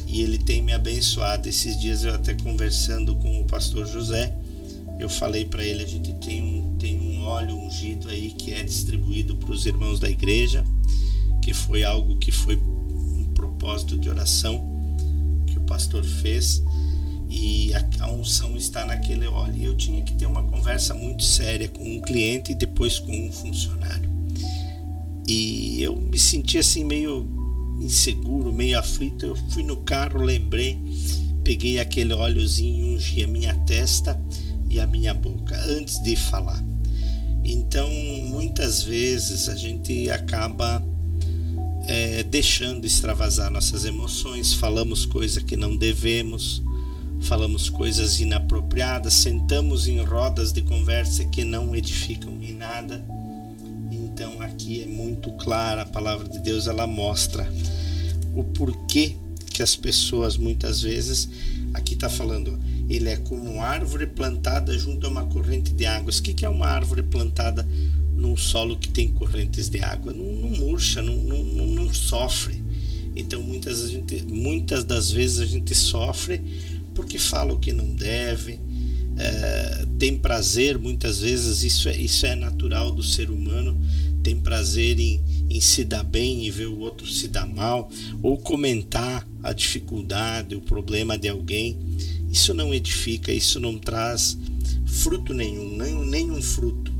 e 0.05 0.21
ele 0.21 0.37
tem 0.37 0.61
me 0.61 0.73
abençoado. 0.73 1.47
Esses 1.47 1.79
dias 1.79 2.03
eu 2.03 2.13
até 2.13 2.33
conversando 2.33 3.15
com 3.15 3.39
o 3.39 3.45
pastor 3.45 3.87
José 3.87 4.35
eu 4.99 5.07
falei 5.07 5.45
para 5.45 5.63
ele 5.63 5.83
a 5.83 5.87
gente 5.87 6.13
tem 6.13 6.41
um, 6.41 6.75
tem 6.77 6.99
um 6.99 7.23
óleo 7.23 7.55
ungido 7.55 8.09
aí 8.09 8.31
que 8.31 8.53
é 8.53 8.63
distribuído 8.63 9.35
para 9.35 9.51
os 9.51 9.65
irmãos 9.65 9.99
da 9.99 10.09
igreja, 10.09 10.63
que 11.41 11.53
foi 11.53 11.83
algo 11.83 12.17
que 12.17 12.31
foi 12.31 12.55
um 12.55 13.25
propósito 13.35 13.97
de 13.97 14.09
oração 14.09 14.65
que 15.45 15.57
o 15.57 15.61
pastor 15.61 16.03
fez 16.03 16.63
e 17.29 17.73
a, 17.73 17.85
a 18.01 18.11
unção 18.11 18.55
está 18.55 18.85
naquele 18.85 19.27
óleo. 19.27 19.55
E 19.57 19.65
eu 19.65 19.75
tinha 19.75 20.01
que 20.01 20.13
ter 20.13 20.25
uma 20.25 20.43
conversa 20.43 20.93
muito 20.93 21.23
séria 21.23 21.67
com 21.67 21.83
um 21.83 22.01
cliente 22.01 22.51
e 22.51 22.55
depois 22.55 22.99
com 22.99 23.11
um 23.11 23.31
funcionário. 23.31 24.09
E 25.27 25.81
eu 25.81 25.95
me 25.95 26.17
senti 26.17 26.57
assim 26.57 26.83
meio 26.83 27.27
inseguro, 27.81 28.53
meio 28.53 28.79
aflito. 28.79 29.25
Eu 29.25 29.35
fui 29.49 29.63
no 29.63 29.77
carro, 29.77 30.21
lembrei, 30.21 30.79
peguei 31.43 31.79
aquele 31.79 32.13
óleozinho, 32.13 32.95
ungi 32.95 33.23
a 33.23 33.27
minha 33.27 33.53
testa 33.65 34.19
e 34.69 34.79
a 34.79 34.87
minha 34.87 35.13
boca 35.13 35.55
antes 35.67 36.01
de 36.01 36.15
falar. 36.15 36.63
Então, 37.43 37.89
muitas 38.25 38.83
vezes 38.83 39.47
a 39.47 39.55
gente 39.55 40.09
acaba 40.09 40.83
é, 41.87 42.23
deixando 42.23 42.85
extravasar 42.85 43.49
nossas 43.49 43.85
emoções, 43.85 44.53
falamos 44.53 45.05
coisas 45.05 45.41
que 45.41 45.55
não 45.55 45.75
devemos, 45.75 46.61
falamos 47.21 47.69
coisas 47.69 48.19
inapropriadas, 48.19 49.13
sentamos 49.13 49.87
em 49.87 50.03
rodas 50.03 50.51
de 50.51 50.61
conversa 50.61 51.25
que 51.25 51.43
não 51.43 51.75
edificam 51.75 52.33
em 52.41 52.53
nada. 52.53 53.03
Então, 53.91 54.41
aqui 54.41 54.83
é 54.83 54.85
muito 54.85 55.31
clara 55.33 55.83
a 55.83 55.85
palavra 55.85 56.27
de 56.27 56.39
Deus, 56.39 56.67
ela 56.67 56.87
mostra 56.87 57.51
o 58.35 58.43
porquê 58.43 59.15
que 59.57 59.63
as 59.63 59.75
pessoas 59.75 60.37
muitas 60.37 60.81
vezes, 60.81 61.27
aqui 61.73 61.95
está 61.95 62.07
falando, 62.07 62.59
ele 62.89 63.09
é 63.09 63.17
como 63.17 63.61
árvore 63.61 64.05
plantada 64.05 64.77
junto 64.77 65.07
a 65.07 65.09
uma 65.09 65.25
corrente 65.25 65.73
de 65.73 65.85
águas. 65.85 66.19
O 66.19 66.23
que 66.23 66.45
é 66.45 66.49
uma 66.49 66.67
árvore 66.67 67.03
plantada 67.03 67.67
num 68.15 68.37
solo 68.37 68.77
que 68.77 68.87
tem 68.87 69.11
correntes 69.11 69.67
de 69.67 69.81
água? 69.81 70.13
Não, 70.13 70.23
não 70.23 70.49
murcha, 70.49 71.01
não, 71.01 71.15
não, 71.15 71.43
não, 71.43 71.93
sofre. 71.93 72.63
Então 73.15 73.41
muitas, 73.41 73.89
gente, 73.89 74.23
muitas 74.27 74.83
das 74.83 75.11
vezes 75.11 75.39
a 75.39 75.45
gente 75.45 75.73
sofre 75.75 76.39
porque 76.97 77.19
fala 77.19 77.53
o 77.53 77.59
que 77.59 77.71
não 77.71 77.93
deve, 77.93 78.59
é, 79.19 79.85
tem 79.99 80.17
prazer, 80.17 80.79
muitas 80.79 81.19
vezes 81.19 81.61
isso 81.61 81.87
é, 81.87 81.95
isso 81.95 82.25
é 82.25 82.33
natural 82.33 82.91
do 82.91 83.03
ser 83.03 83.29
humano, 83.29 83.79
tem 84.23 84.35
prazer 84.35 84.99
em, 84.99 85.21
em 85.47 85.61
se 85.61 85.85
dar 85.85 86.03
bem 86.03 86.47
e 86.47 86.49
ver 86.49 86.65
o 86.65 86.79
outro 86.79 87.05
se 87.05 87.27
dar 87.27 87.45
mal, 87.45 87.87
ou 88.23 88.35
comentar 88.35 89.27
a 89.43 89.53
dificuldade, 89.53 90.55
o 90.55 90.61
problema 90.61 91.19
de 91.19 91.29
alguém. 91.29 91.77
Isso 92.31 92.51
não 92.51 92.73
edifica, 92.73 93.31
isso 93.31 93.59
não 93.59 93.77
traz 93.77 94.35
fruto 94.87 95.35
nenhum, 95.35 95.77
nenhum, 95.77 96.03
nenhum 96.03 96.41
fruto. 96.41 96.91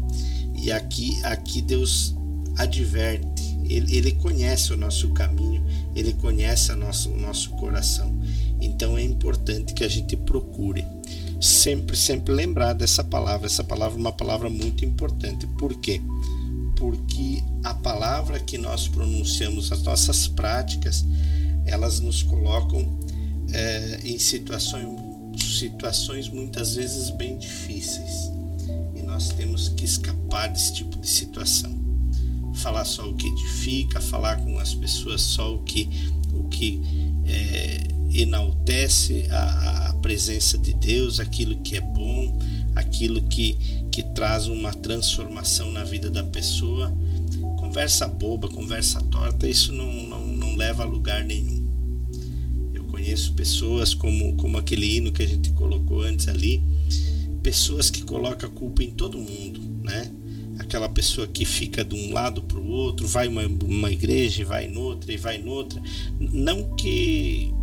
E 0.63 0.71
aqui, 0.71 1.19
aqui 1.23 1.59
Deus 1.59 2.13
adverte, 2.55 3.41
ele, 3.67 3.97
ele 3.97 4.11
conhece 4.11 4.71
o 4.73 4.77
nosso 4.77 5.09
caminho, 5.09 5.65
ele 5.95 6.13
conhece 6.13 6.71
nosso, 6.75 7.09
o 7.09 7.19
nosso 7.19 7.49
coração. 7.51 8.15
Então 8.61 8.97
é 8.97 9.03
importante 9.03 9.73
que 9.73 9.83
a 9.83 9.87
gente 9.87 10.15
procure 10.15 10.85
sempre, 11.39 11.95
sempre 11.95 12.33
lembrar 12.33 12.73
dessa 12.73 13.03
palavra. 13.03 13.47
Essa 13.47 13.63
palavra 13.63 13.97
é 13.97 14.01
uma 14.01 14.11
palavra 14.11 14.49
muito 14.49 14.83
importante. 14.83 15.45
Por 15.57 15.75
quê? 15.79 16.01
Porque 16.75 17.43
a 17.63 17.73
palavra 17.73 18.39
que 18.39 18.57
nós 18.57 18.87
pronunciamos, 18.87 19.71
as 19.71 19.83
nossas 19.83 20.27
práticas, 20.27 21.05
elas 21.65 21.99
nos 21.99 22.23
colocam 22.23 22.97
é, 23.53 23.99
em 24.03 24.17
situações 24.17 25.07
situações 25.37 26.29
muitas 26.29 26.75
vezes 26.75 27.09
bem 27.11 27.37
difíceis. 27.37 28.31
E 28.95 29.01
nós 29.01 29.29
temos 29.29 29.69
que 29.69 29.85
escapar 29.85 30.47
desse 30.47 30.73
tipo 30.73 30.97
de 30.97 31.07
situação. 31.07 31.77
Falar 32.55 32.85
só 32.85 33.07
o 33.07 33.15
que 33.15 33.27
edifica, 33.27 34.01
falar 34.01 34.37
com 34.43 34.57
as 34.57 34.73
pessoas 34.73 35.21
só 35.21 35.55
o 35.55 35.59
que, 35.59 35.87
o 36.33 36.45
que 36.45 36.81
é, 37.25 37.96
enaltece 38.13 39.25
a, 39.29 39.89
a 39.89 39.93
presença 39.95 40.57
de 40.57 40.73
Deus, 40.73 41.19
aquilo 41.19 41.57
que 41.57 41.75
é 41.75 41.81
bom, 41.81 42.37
aquilo 42.75 43.21
que, 43.23 43.57
que 43.91 44.03
traz 44.03 44.47
uma 44.47 44.73
transformação 44.73 45.71
na 45.71 45.83
vida 45.83 46.09
da 46.09 46.23
pessoa. 46.23 46.93
Conversa 47.57 48.07
boba, 48.07 48.47
conversa 48.47 49.01
torta, 49.01 49.47
isso 49.47 49.73
não, 49.73 49.91
não, 49.91 50.25
não 50.25 50.55
leva 50.55 50.83
a 50.83 50.85
lugar 50.85 51.23
nenhum. 51.23 51.67
Eu 52.73 52.85
conheço 52.85 53.33
pessoas 53.33 53.93
como, 53.93 54.35
como 54.35 54.57
aquele 54.57 54.97
hino 54.97 55.11
que 55.11 55.23
a 55.23 55.27
gente 55.27 55.51
colocou 55.51 56.01
antes 56.01 56.27
ali, 56.27 56.63
pessoas 57.43 57.89
que 57.89 58.03
colocam 58.03 58.49
a 58.49 58.51
culpa 58.51 58.83
em 58.83 58.91
todo 58.91 59.17
mundo, 59.17 59.59
né? 59.83 60.11
Aquela 60.59 60.89
pessoa 60.89 61.27
que 61.27 61.45
fica 61.45 61.83
de 61.83 61.95
um 61.95 62.13
lado 62.13 62.41
para 62.41 62.57
o 62.57 62.67
outro, 62.67 63.07
vai 63.07 63.27
uma, 63.27 63.43
uma 63.45 63.91
igreja, 63.91 64.43
vai 64.43 64.67
noutra 64.67 65.13
e 65.13 65.17
vai 65.17 65.37
noutra. 65.37 65.79
Não 66.19 66.75
que 66.75 67.53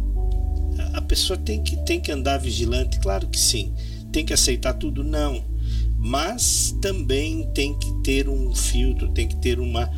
a 0.92 1.00
pessoa 1.00 1.38
tem 1.38 1.62
que, 1.62 1.76
tem 1.84 2.00
que 2.00 2.12
andar 2.12 2.38
vigilante, 2.38 2.98
claro 2.98 3.26
que 3.26 3.38
sim. 3.38 3.72
Tem 4.12 4.24
que 4.24 4.32
aceitar 4.32 4.74
tudo, 4.74 5.02
não. 5.02 5.44
Mas 5.98 6.76
também 6.80 7.50
tem 7.54 7.76
que 7.78 7.92
ter 8.02 8.28
um 8.28 8.54
filtro, 8.54 9.08
tem 9.08 9.26
que 9.26 9.36
ter 9.36 9.58
uma, 9.58 9.90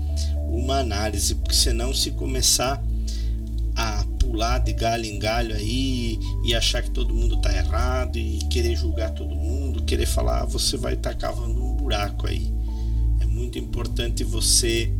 uma 0.48 0.78
análise, 0.78 1.34
porque 1.34 1.54
senão 1.54 1.92
se 1.92 2.12
começar 2.12 2.82
a 3.74 4.04
pular 4.18 4.58
de 4.58 4.72
galho 4.72 5.04
em 5.04 5.18
galho 5.18 5.54
aí 5.54 6.18
e 6.44 6.54
achar 6.54 6.82
que 6.82 6.90
todo 6.90 7.14
mundo 7.14 7.36
está 7.36 7.54
errado 7.54 8.16
e 8.18 8.38
querer 8.50 8.74
julgar 8.76 9.10
todo 9.10 9.34
mundo, 9.34 9.82
querer 9.82 10.06
falar, 10.06 10.42
ah, 10.42 10.44
você 10.44 10.76
vai 10.76 10.94
estar 10.94 11.10
tá 11.10 11.16
cavando 11.16 11.62
um 11.62 11.74
buraco 11.74 12.26
aí. 12.26 12.50
É 13.20 13.26
muito 13.26 13.58
importante 13.58 14.24
você 14.24 14.90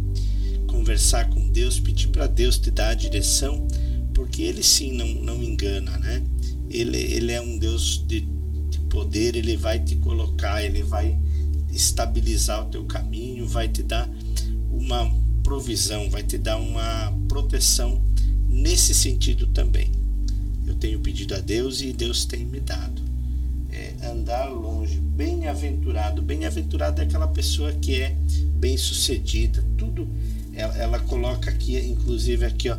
conversar 0.67 1.31
com 1.31 1.49
Deus, 1.49 1.81
pedir 1.81 2.09
para 2.09 2.27
Deus 2.27 2.59
te 2.59 2.71
dar 2.71 2.91
a 2.91 2.95
direção 2.95 3.67
porque 4.17 4.43
ele 4.45 4.63
sim 4.63 4.93
não, 4.93 5.07
não 5.07 5.43
engana, 5.43 5.99
né? 5.99 6.23
Ele, 6.71 6.97
ele 6.97 7.33
é 7.33 7.41
um 7.41 7.59
Deus 7.59 8.03
de, 8.09 8.27
de 8.71 8.79
poder, 8.89 9.37
ele 9.37 9.59
vai 9.59 9.79
te 9.79 9.95
colocar, 9.97 10.65
ele 10.65 10.83
vai 10.83 11.17
estabilizar 11.71 12.67
o 12.67 12.71
teu 12.71 12.85
caminho, 12.87 13.47
vai 13.47 13.69
te 13.69 13.83
dar 13.83 14.09
uma 14.73 15.15
provisão, 15.45 16.09
vai 16.09 16.23
te 16.23 16.39
dar 16.39 16.57
uma 16.57 17.13
proteção 17.29 18.03
nesse 18.49 18.95
sentido 18.95 19.49
também. 19.49 19.93
Eu 20.67 20.75
tenho 20.77 20.99
pedido 21.01 21.35
a 21.35 21.39
Deus 21.39 21.83
e 21.83 21.93
Deus 21.93 22.25
tem 22.25 22.47
me 22.47 22.59
dado. 22.59 23.03
É 23.71 24.07
andar 24.07 24.47
longe, 24.47 24.97
bem-aventurado. 24.99 26.23
Bem-aventurado 26.23 27.03
é 27.03 27.05
aquela 27.05 27.29
pessoa 27.29 27.71
que 27.71 28.01
é 28.01 28.17
bem-sucedida. 28.59 29.63
Tudo 29.77 30.09
ela, 30.55 30.75
ela 30.79 30.99
coloca 31.01 31.51
aqui, 31.51 31.77
inclusive 31.79 32.47
aqui, 32.47 32.71
ó, 32.71 32.79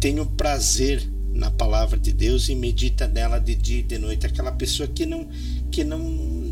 tenho 0.00 0.24
prazer 0.24 1.06
na 1.32 1.50
palavra 1.50 1.98
de 1.98 2.12
Deus 2.12 2.48
e 2.48 2.54
medita 2.54 3.06
nela 3.06 3.38
de 3.38 3.54
dia 3.54 3.80
e 3.80 3.82
de 3.82 3.98
noite. 3.98 4.26
Aquela 4.26 4.52
pessoa 4.52 4.88
que 4.88 5.04
não 5.04 5.28
que 5.70 5.84
não 5.84 6.50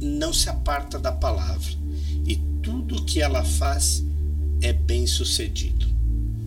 não 0.00 0.32
se 0.32 0.48
aparta 0.48 0.98
da 0.98 1.10
palavra 1.10 1.72
e 2.26 2.36
tudo 2.62 3.04
que 3.04 3.20
ela 3.20 3.44
faz 3.44 4.04
é 4.60 4.72
bem 4.72 5.06
sucedido. 5.06 5.86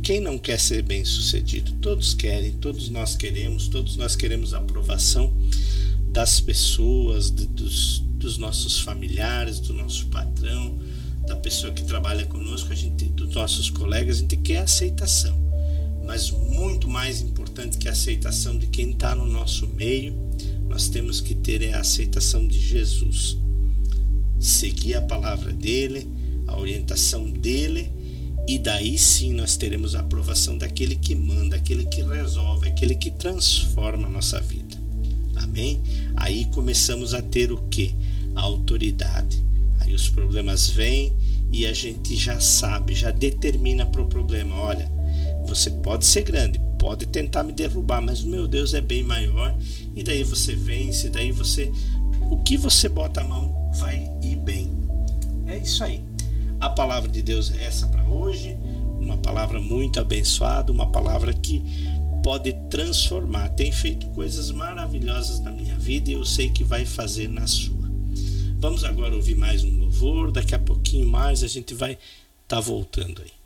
Quem 0.03 0.19
não 0.19 0.37
quer 0.37 0.59
ser 0.59 0.81
bem 0.81 1.05
sucedido? 1.05 1.71
Todos 1.73 2.13
querem, 2.13 2.51
todos 2.53 2.89
nós 2.89 3.15
queremos, 3.15 3.67
todos 3.67 3.95
nós 3.97 4.15
queremos 4.15 4.53
a 4.53 4.57
aprovação 4.57 5.31
das 6.11 6.39
pessoas, 6.39 7.29
dos, 7.29 7.99
dos 7.99 8.37
nossos 8.37 8.79
familiares, 8.79 9.59
do 9.59 9.73
nosso 9.73 10.07
patrão, 10.07 10.79
da 11.27 11.35
pessoa 11.35 11.71
que 11.71 11.83
trabalha 11.83 12.25
conosco, 12.25 12.71
a 12.71 12.75
gente, 12.75 13.05
dos 13.05 13.35
nossos 13.35 13.69
colegas, 13.69 14.17
a 14.17 14.19
gente 14.21 14.37
quer 14.37 14.57
aceitação 14.57 15.50
mas 16.11 16.29
muito 16.29 16.89
mais 16.89 17.21
importante 17.21 17.77
que 17.77 17.87
a 17.87 17.93
aceitação 17.93 18.57
de 18.57 18.67
quem 18.67 18.91
está 18.91 19.15
no 19.15 19.25
nosso 19.25 19.65
meio, 19.65 20.13
nós 20.67 20.89
temos 20.89 21.21
que 21.21 21.33
ter 21.33 21.61
é 21.61 21.73
a 21.73 21.79
aceitação 21.79 22.45
de 22.45 22.59
Jesus. 22.59 23.37
Seguir 24.37 24.95
a 24.95 25.01
palavra 25.01 25.53
dele, 25.53 26.05
a 26.47 26.59
orientação 26.59 27.29
dele, 27.29 27.89
e 28.45 28.59
daí 28.59 28.97
sim 28.97 29.33
nós 29.33 29.55
teremos 29.55 29.95
a 29.95 30.01
aprovação 30.01 30.57
daquele 30.57 30.97
que 30.97 31.15
manda, 31.15 31.55
aquele 31.55 31.85
que 31.85 32.01
resolve, 32.03 32.67
aquele 32.67 32.95
que 32.95 33.11
transforma 33.11 34.05
a 34.07 34.11
nossa 34.11 34.41
vida. 34.41 34.77
Amém? 35.37 35.81
Aí 36.17 36.43
começamos 36.47 37.13
a 37.13 37.21
ter 37.21 37.53
o 37.53 37.57
que? 37.69 37.95
A 38.35 38.41
autoridade. 38.41 39.41
Aí 39.79 39.93
os 39.93 40.09
problemas 40.09 40.67
vêm 40.67 41.13
e 41.53 41.65
a 41.65 41.71
gente 41.71 42.17
já 42.17 42.37
sabe, 42.41 42.93
já 42.93 43.11
determina 43.11 43.85
para 43.85 44.01
o 44.01 44.07
problema. 44.07 44.55
Olha, 44.57 44.91
você 45.45 45.69
pode 45.69 46.05
ser 46.05 46.23
grande, 46.23 46.59
pode 46.77 47.05
tentar 47.05 47.43
me 47.43 47.51
derrubar, 47.51 48.01
mas 48.01 48.23
o 48.23 48.27
meu 48.27 48.47
Deus 48.47 48.73
é 48.73 48.81
bem 48.81 49.03
maior. 49.03 49.55
E 49.95 50.03
daí 50.03 50.23
você 50.23 50.55
vence, 50.55 51.09
daí 51.09 51.31
você. 51.31 51.71
O 52.29 52.37
que 52.37 52.57
você 52.57 52.87
bota 52.87 53.21
a 53.21 53.23
mão 53.23 53.71
vai 53.73 54.09
ir 54.21 54.37
bem. 54.37 54.69
É 55.47 55.57
isso 55.57 55.83
aí. 55.83 56.01
A 56.59 56.69
palavra 56.69 57.09
de 57.09 57.21
Deus 57.21 57.51
é 57.51 57.63
essa 57.65 57.87
para 57.87 58.03
hoje. 58.03 58.57
Uma 58.99 59.17
palavra 59.17 59.59
muito 59.59 59.99
abençoada, 59.99 60.71
uma 60.71 60.89
palavra 60.89 61.33
que 61.33 61.61
pode 62.23 62.53
transformar. 62.69 63.49
Tem 63.49 63.71
feito 63.71 64.07
coisas 64.07 64.51
maravilhosas 64.51 65.39
na 65.39 65.51
minha 65.51 65.75
vida 65.75 66.11
e 66.11 66.13
eu 66.13 66.23
sei 66.23 66.49
que 66.49 66.63
vai 66.63 66.85
fazer 66.85 67.27
na 67.27 67.47
sua. 67.47 67.91
Vamos 68.59 68.83
agora 68.83 69.15
ouvir 69.15 69.35
mais 69.35 69.63
um 69.63 69.75
louvor. 69.79 70.31
Daqui 70.31 70.53
a 70.53 70.59
pouquinho 70.59 71.07
mais 71.07 71.43
a 71.43 71.47
gente 71.47 71.73
vai 71.73 71.93
estar 71.93 71.99
tá 72.47 72.59
voltando 72.59 73.21
aí. 73.21 73.40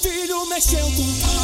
filho 0.00 0.46
mexeu 0.46 0.88
mexendo. 0.90 1.39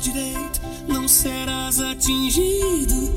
Direita, 0.00 0.60
não 0.88 1.06
serás 1.06 1.80
atingido. 1.80 3.14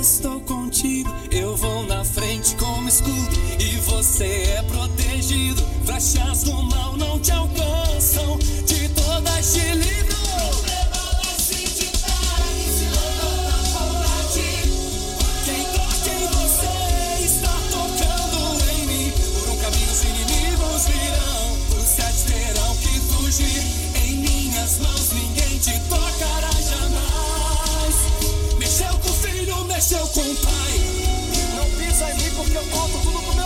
Estou 0.00 0.40
contigo, 0.40 1.10
eu 1.30 1.56
vou 1.56 1.84
na 1.86 2.04
frente 2.04 2.54
como 2.56 2.88
escudo 2.88 3.36
e 3.58 3.76
você 3.80 4.54
é 4.58 4.62
protegido. 4.62 5.62
Flechas 5.84 6.44
do 6.44 6.62
mal 6.62 6.96
não 6.96 7.18
te 7.18 7.32
alcançam, 7.32 8.38
de 8.66 8.88
todas 8.90 9.52
te 9.52 9.74
livram. 9.74 10.09
Filho, 29.90 29.98
mexeu 29.98 30.06
com 30.06 30.20
o 30.20 30.36
pai. 30.36 30.80
Não 31.56 31.70
pisa 31.70 32.10
em 32.10 32.14
mim 32.14 32.30
porque 32.36 32.56
eu 32.56 32.64
conto 32.66 32.98
tudo 33.02 33.22
pro 33.22 33.39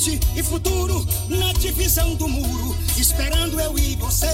presente 0.00 0.18
e 0.34 0.42
futuro 0.42 1.06
na 1.28 1.52
divisão 1.52 2.14
do 2.14 2.26
muro, 2.26 2.74
esperando 2.96 3.60
eu 3.60 3.78
e 3.78 3.96
você. 3.96 4.26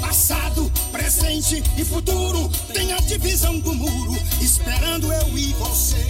Passado, 0.00 0.72
presente 0.90 1.62
e 1.76 1.84
futuro 1.84 2.50
tem 2.72 2.94
a 2.94 2.96
divisão 3.00 3.58
do 3.58 3.74
muro, 3.74 4.16
esperando 4.40 5.12
eu 5.12 5.38
e 5.38 5.52
você. 5.52 6.06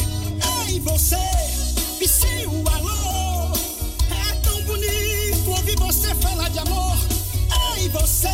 Ei, 0.68 0.78
você, 0.78 1.16
Psyu, 1.98 2.62
alô, 2.72 3.52
é 4.28 4.34
tão 4.44 4.62
bonito 4.62 5.50
ouvir 5.50 5.76
você 5.80 6.14
falar 6.14 6.48
de 6.48 6.60
amor. 6.60 6.96
Ei, 7.76 7.88
você, 7.88 8.28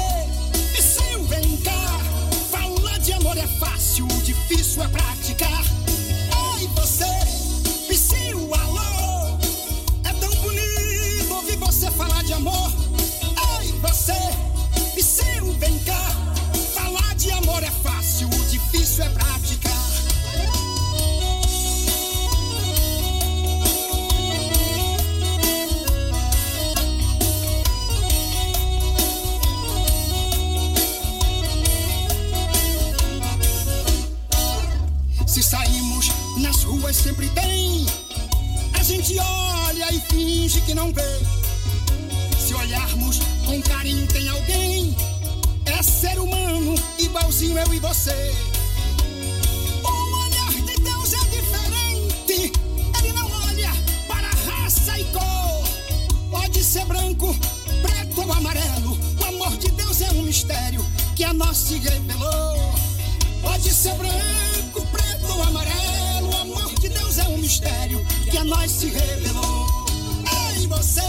Psyu, 0.75 1.25
vem 1.25 1.57
cá, 1.59 2.01
falar 2.51 2.99
de 2.99 3.15
amor 3.15 3.39
é 3.39 3.47
fácil, 3.59 4.07
difícil 4.23 4.83
é 4.83 4.89
praticar. 4.89 5.78
Vem 15.59 15.79
cá. 15.81 16.11
Falar 16.75 17.15
de 17.17 17.31
amor 17.33 17.63
é 17.63 17.71
fácil, 17.71 18.29
o 18.29 18.45
difícil 18.47 19.05
é 19.05 19.09
praticar. 19.11 19.75
Se 35.27 35.43
saímos 35.43 36.09
nas 36.39 36.63
ruas 36.65 36.97
sempre 36.97 37.29
tem. 37.31 37.87
A 38.79 38.83
gente 38.83 39.19
olha 39.19 39.93
e 39.93 40.01
finge 40.01 40.61
que 40.63 40.75
não 40.75 40.93
vê. 40.93 41.03
Se 42.39 42.55
olharmos 42.55 43.19
com 43.45 43.61
carinho 43.63 44.07
tem 44.09 44.29
alguém. 44.29 45.08
Ser 46.09 46.21
humano, 46.21 46.75
igualzinho 46.99 47.59
eu 47.59 47.75
e 47.75 47.81
você. 47.81 48.35
O 49.85 50.17
olhar 50.25 50.53
de 50.53 50.81
Deus 50.81 51.13
é 51.13 51.25
diferente. 51.29 52.53
Ele 52.99 53.13
não 53.13 53.31
olha 53.47 53.71
para 54.07 54.27
raça 54.51 54.99
e 54.99 55.05
cor. 55.13 55.69
Pode 56.31 56.65
ser 56.65 56.87
branco, 56.87 57.37
preto 57.83 58.23
ou 58.23 58.33
amarelo. 58.33 58.99
O 59.21 59.25
amor 59.27 59.55
de 59.59 59.71
Deus 59.73 60.01
é 60.01 60.11
um 60.13 60.23
mistério 60.23 60.83
que 61.15 61.25
a 61.25 61.35
nós 61.35 61.59
se 61.59 61.77
revelou. 61.77 62.75
Pode 63.43 63.71
ser 63.71 63.95
branco, 63.97 64.87
preto 64.91 65.31
ou 65.31 65.43
amarelo. 65.43 66.31
O 66.31 66.37
amor 66.39 66.75
de 66.81 66.89
Deus 66.89 67.19
é 67.19 67.25
um 67.25 67.37
mistério 67.37 68.03
que 68.31 68.39
a 68.39 68.45
nós 68.45 68.71
se 68.71 68.87
revelou. 68.87 69.67
Ei, 70.57 70.67
você, 70.69 71.03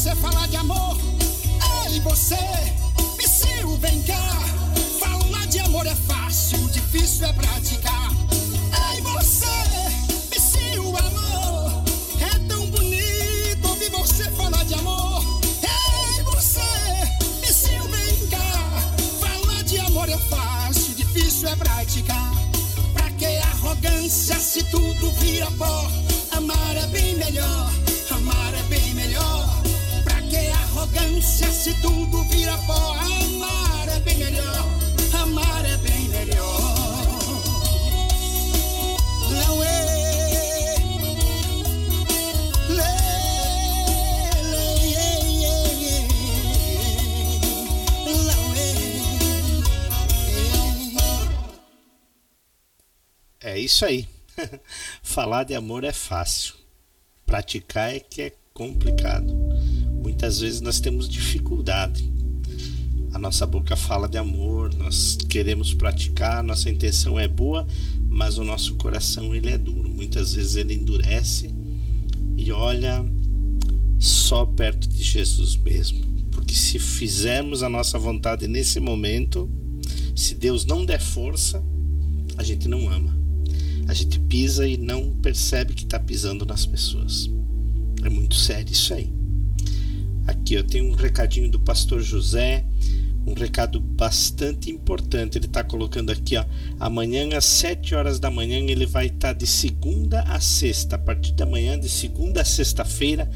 você 0.00 0.16
falar 0.16 0.48
de 0.48 0.56
amor. 0.56 0.96
Ei, 1.84 2.00
você, 2.00 2.34
Psyu, 3.18 3.76
vem 3.76 4.02
cá. 4.04 4.16
Falar 4.98 5.46
de 5.48 5.58
amor 5.58 5.86
é 5.86 5.94
fácil, 5.94 6.58
difícil 6.70 7.26
é 7.26 7.32
praticar. 7.34 7.79
Isso 53.80 53.84
aí. 53.86 54.06
Falar 55.02 55.44
de 55.44 55.54
amor 55.54 55.84
é 55.84 55.92
fácil. 55.92 56.54
Praticar 57.24 57.94
é 57.94 58.00
que 58.00 58.22
é 58.22 58.32
complicado. 58.52 59.32
Muitas 60.02 60.40
vezes 60.40 60.60
nós 60.60 60.80
temos 60.80 61.08
dificuldade. 61.08 62.10
A 63.12 63.18
nossa 63.18 63.46
boca 63.46 63.74
fala 63.76 64.08
de 64.08 64.18
amor, 64.18 64.72
nós 64.74 65.16
queremos 65.28 65.74
praticar, 65.74 66.44
nossa 66.44 66.70
intenção 66.70 67.18
é 67.18 67.26
boa, 67.26 67.66
mas 68.08 68.38
o 68.38 68.44
nosso 68.44 68.74
coração 68.76 69.34
ele 69.34 69.50
é 69.50 69.58
duro. 69.58 69.88
Muitas 69.88 70.34
vezes 70.34 70.56
ele 70.56 70.74
endurece 70.74 71.52
e 72.36 72.52
olha 72.52 73.04
só 73.98 74.44
perto 74.44 74.88
de 74.88 75.02
Jesus 75.02 75.56
mesmo. 75.56 76.04
Porque 76.30 76.54
se 76.54 76.78
fizermos 76.78 77.62
a 77.62 77.68
nossa 77.68 77.98
vontade 77.98 78.46
nesse 78.46 78.78
momento, 78.78 79.50
se 80.14 80.34
Deus 80.34 80.64
não 80.64 80.84
der 80.84 81.00
força, 81.00 81.62
a 82.36 82.44
gente 82.44 82.68
não 82.68 82.88
ama. 82.88 83.19
A 83.90 83.92
gente 83.92 84.20
pisa 84.20 84.68
e 84.68 84.76
não 84.76 85.10
percebe 85.16 85.74
que 85.74 85.82
está 85.82 85.98
pisando 85.98 86.46
nas 86.46 86.64
pessoas. 86.64 87.28
É 88.04 88.08
muito 88.08 88.36
sério 88.36 88.70
isso 88.70 88.94
aí. 88.94 89.12
Aqui 90.28 90.54
eu 90.54 90.62
tenho 90.62 90.92
um 90.92 90.94
recadinho 90.94 91.50
do 91.50 91.58
pastor 91.58 92.00
José, 92.00 92.64
um 93.26 93.34
recado 93.34 93.80
bastante 93.80 94.70
importante. 94.70 95.38
Ele 95.38 95.46
está 95.46 95.64
colocando 95.64 96.10
aqui, 96.10 96.36
ó, 96.36 96.44
amanhã 96.78 97.36
às 97.36 97.46
7 97.46 97.96
horas 97.96 98.20
da 98.20 98.30
manhã 98.30 98.58
ele 98.58 98.86
vai 98.86 99.06
estar 99.06 99.18
tá 99.18 99.32
de 99.32 99.44
segunda 99.44 100.20
a 100.20 100.38
sexta, 100.38 100.94
a 100.94 100.98
partir 101.00 101.32
da 101.32 101.44
manhã 101.44 101.76
de 101.76 101.88
segunda 101.88 102.42
a 102.42 102.44
sexta-feira, 102.44 103.28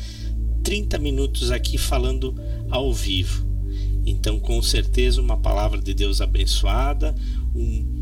30 0.63 1.01
minutos 1.01 1.51
aqui 1.51 1.77
falando 1.77 2.33
ao 2.71 2.95
vivo. 2.95 3.45
Então, 4.07 4.39
com 4.39 4.63
certeza, 4.63 5.21
uma 5.21 5.37
palavra 5.37 5.81
de 5.81 5.93
Deus 5.95 6.21
abençoada, 6.21 7.13
um, 7.57 7.94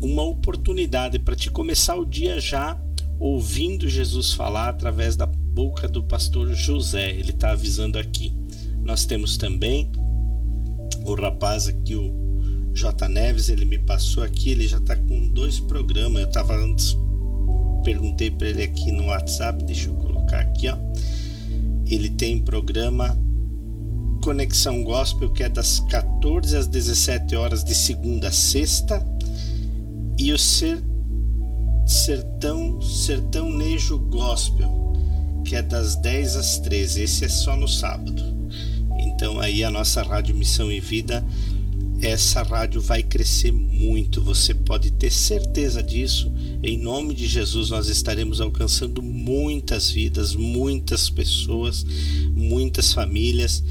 uma 0.00 0.22
oportunidade 0.22 1.18
para 1.18 1.36
te 1.36 1.50
começar 1.50 1.96
o 1.96 2.04
dia 2.04 2.40
já 2.40 2.80
ouvindo 3.18 3.86
Jesus 3.88 4.32
falar 4.32 4.70
através 4.70 5.14
da 5.14 5.26
boca 5.26 5.86
do 5.86 6.02
pastor 6.02 6.52
José. 6.54 7.10
Ele 7.10 7.30
está 7.30 7.52
avisando 7.52 7.98
aqui. 7.98 8.32
Nós 8.82 9.04
temos 9.04 9.36
também 9.36 9.90
o 11.04 11.14
rapaz 11.14 11.68
aqui, 11.68 11.94
o 11.94 12.70
J. 12.72 13.08
Neves, 13.08 13.48
ele 13.48 13.64
me 13.64 13.78
passou 13.78 14.22
aqui, 14.22 14.50
ele 14.50 14.66
já 14.66 14.78
está 14.78 14.96
com 14.96 15.28
dois 15.28 15.60
programas. 15.60 16.22
Eu 16.22 16.28
estava 16.28 16.56
antes, 16.56 16.96
perguntei 17.84 18.30
para 18.30 18.48
ele 18.48 18.62
aqui 18.62 18.90
no 18.90 19.06
WhatsApp, 19.06 19.62
deixa 19.64 19.88
eu 19.88 19.94
colocar 19.94 20.40
aqui, 20.40 20.68
ó. 20.68 20.76
Ele 21.86 22.08
tem 22.08 22.40
programa 22.40 23.18
Conexão 24.22 24.84
Gospel, 24.84 25.30
que 25.30 25.42
é 25.42 25.48
das 25.48 25.80
14 25.80 26.56
às 26.56 26.66
17 26.66 27.34
horas 27.36 27.64
de 27.64 27.74
segunda 27.74 28.28
a 28.28 28.32
sexta, 28.32 29.04
e 30.20 30.34
o 30.34 30.38
Ser, 30.38 30.82
Sertão 31.86 32.78
Sertãonejo 32.82 33.98
Gospel, 33.98 34.92
que 35.46 35.56
é 35.56 35.62
das 35.62 35.96
10 35.96 36.36
às 36.36 36.58
13. 36.58 37.04
Esse 37.04 37.24
é 37.24 37.28
só 37.28 37.56
no 37.56 37.66
sábado. 37.66 38.22
Então 38.98 39.40
aí 39.40 39.64
a 39.64 39.70
nossa 39.70 40.02
rádio 40.02 40.34
Missão 40.34 40.70
e 40.70 40.78
Vida, 40.78 41.24
essa 42.02 42.42
rádio 42.42 42.82
vai 42.82 43.02
crescer 43.02 43.50
muito. 43.50 44.20
Você 44.20 44.52
pode 44.52 44.90
ter 44.90 45.10
certeza 45.10 45.82
disso. 45.82 46.30
Em 46.62 46.76
nome 46.76 47.14
de 47.14 47.26
Jesus 47.26 47.70
nós 47.70 47.88
estaremos 47.88 48.42
alcançando 48.42 49.02
muitas 49.02 49.88
vidas, 49.90 50.34
muitas 50.34 51.08
pessoas, 51.08 51.82
muitas 52.34 52.92
famílias 52.92 53.64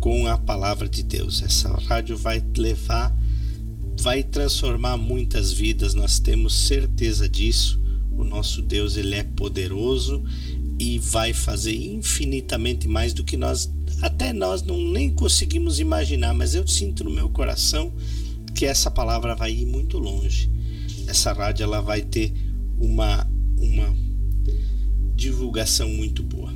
com 0.00 0.26
a 0.28 0.38
palavra 0.38 0.88
de 0.88 1.02
Deus. 1.02 1.42
Essa 1.42 1.68
rádio 1.68 2.16
vai 2.16 2.42
levar, 2.56 3.14
vai 4.04 4.22
transformar 4.22 4.98
muitas 4.98 5.50
vidas. 5.50 5.94
Nós 5.94 6.18
temos 6.18 6.66
certeza 6.66 7.26
disso. 7.26 7.80
O 8.10 8.22
nosso 8.22 8.60
Deus 8.60 8.98
ele 8.98 9.14
é 9.14 9.24
poderoso 9.24 10.22
e 10.78 10.98
vai 10.98 11.32
fazer 11.32 11.74
infinitamente 11.74 12.86
mais 12.86 13.14
do 13.14 13.24
que 13.24 13.34
nós 13.34 13.72
até 14.02 14.30
nós 14.30 14.62
não 14.62 14.78
nem 14.78 15.08
conseguimos 15.08 15.80
imaginar, 15.80 16.34
mas 16.34 16.54
eu 16.54 16.66
sinto 16.66 17.02
no 17.02 17.10
meu 17.10 17.30
coração 17.30 17.94
que 18.54 18.66
essa 18.66 18.90
palavra 18.90 19.34
vai 19.34 19.52
ir 19.54 19.64
muito 19.64 19.98
longe. 19.98 20.50
Essa 21.06 21.32
rádio 21.32 21.64
ela 21.64 21.80
vai 21.80 22.02
ter 22.02 22.30
uma 22.78 23.26
uma 23.56 23.96
divulgação 25.16 25.88
muito 25.88 26.22
boa. 26.22 26.52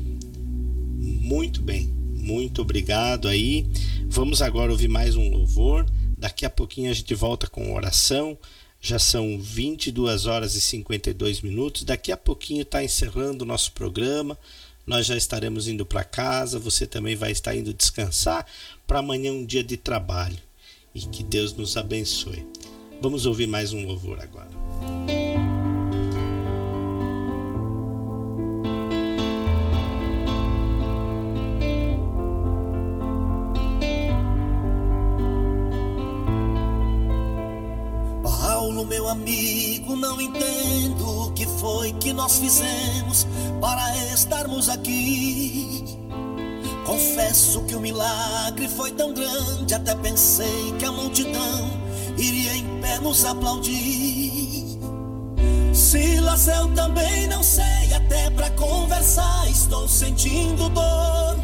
Muito 0.98 1.62
bem. 1.62 1.88
Muito 2.14 2.60
obrigado 2.60 3.26
aí. 3.26 3.66
Vamos 4.06 4.42
agora 4.42 4.70
ouvir 4.70 4.88
mais 4.88 5.16
um 5.16 5.30
louvor. 5.30 5.86
Daqui 6.18 6.44
a 6.44 6.50
pouquinho 6.50 6.90
a 6.90 6.94
gente 6.94 7.14
volta 7.14 7.46
com 7.46 7.72
oração. 7.72 8.36
Já 8.80 8.98
são 8.98 9.38
22 9.40 10.26
horas 10.26 10.56
e 10.56 10.60
52 10.60 11.40
minutos. 11.42 11.84
Daqui 11.84 12.10
a 12.10 12.16
pouquinho 12.16 12.62
está 12.62 12.82
encerrando 12.82 13.44
o 13.44 13.46
nosso 13.46 13.70
programa. 13.72 14.36
Nós 14.84 15.06
já 15.06 15.16
estaremos 15.16 15.68
indo 15.68 15.86
para 15.86 16.02
casa. 16.02 16.58
Você 16.58 16.86
também 16.88 17.14
vai 17.14 17.30
estar 17.30 17.54
indo 17.54 17.72
descansar 17.72 18.44
para 18.84 18.98
amanhã 18.98 19.32
um 19.32 19.46
dia 19.46 19.62
de 19.62 19.76
trabalho. 19.76 20.38
E 20.92 21.00
que 21.00 21.22
Deus 21.22 21.52
nos 21.52 21.76
abençoe. 21.76 22.44
Vamos 23.00 23.24
ouvir 23.24 23.46
mais 23.46 23.72
um 23.72 23.86
louvor 23.86 24.20
agora. 24.20 25.17
Amigo, 39.08 39.96
não 39.96 40.20
entendo 40.20 41.26
o 41.26 41.32
que 41.32 41.46
foi 41.46 41.92
que 41.94 42.12
nós 42.12 42.38
fizemos 42.38 43.26
para 43.60 43.96
estarmos 44.12 44.68
aqui. 44.68 45.84
Confesso 46.84 47.62
que 47.64 47.74
o 47.74 47.80
milagre 47.80 48.68
foi 48.68 48.92
tão 48.92 49.12
grande, 49.12 49.74
até 49.74 49.94
pensei 49.94 50.72
que 50.78 50.84
a 50.84 50.92
multidão 50.92 51.70
iria 52.16 52.56
em 52.56 52.80
pé 52.80 52.98
nos 52.98 53.24
aplaudir. 53.24 54.78
Silas, 55.72 56.48
eu 56.48 56.68
também 56.74 57.26
não 57.28 57.42
sei, 57.42 57.94
até 57.94 58.30
para 58.30 58.50
conversar 58.50 59.48
estou 59.50 59.88
sentindo 59.88 60.68
dor, 60.70 61.36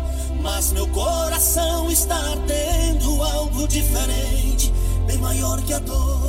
mas 0.42 0.72
meu 0.72 0.86
coração 0.88 1.90
está 1.90 2.16
ardendo 2.16 3.22
algo 3.22 3.68
diferente, 3.68 4.72
bem 5.06 5.18
maior 5.18 5.60
que 5.62 5.72
a 5.72 5.78
dor. 5.78 6.23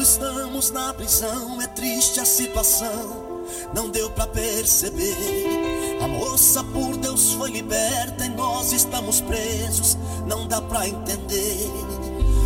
Paulo, 0.00 0.02
estamos 0.02 0.70
na 0.70 0.94
prisão, 0.94 1.60
é 1.60 1.66
triste 1.66 2.20
a 2.20 2.24
situação, 2.24 3.44
não 3.74 3.90
deu 3.90 4.10
para 4.10 4.26
perceber. 4.26 5.98
A 6.02 6.08
moça 6.08 6.64
por 6.64 6.96
Deus 6.96 7.34
foi 7.34 7.50
liberta 7.50 8.24
e 8.24 8.30
nós 8.30 8.72
estamos 8.72 9.20
presos, 9.20 9.98
não 10.26 10.46
dá 10.46 10.60
para 10.62 10.88
entender. 10.88 11.70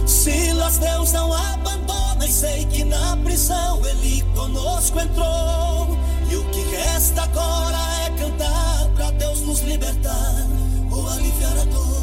Silas, 0.06 0.78
Deus 0.78 1.12
não 1.12 1.32
abandona 1.32 2.26
e 2.26 2.32
sei 2.32 2.64
que 2.66 2.84
na 2.84 3.16
prisão 3.18 3.80
ele 3.86 4.22
conosco 4.34 4.98
entrou. 4.98 5.96
E 6.30 6.36
o 6.36 6.44
que 6.50 6.60
resta 6.76 7.22
agora 7.22 7.78
é 8.04 8.10
cantar 8.18 8.88
para 8.96 9.10
Deus 9.12 9.42
nos 9.42 9.60
libertar 9.60 10.46
ou 10.90 11.08
aliviar 11.08 11.56
a 11.58 11.64
dor. 11.64 11.93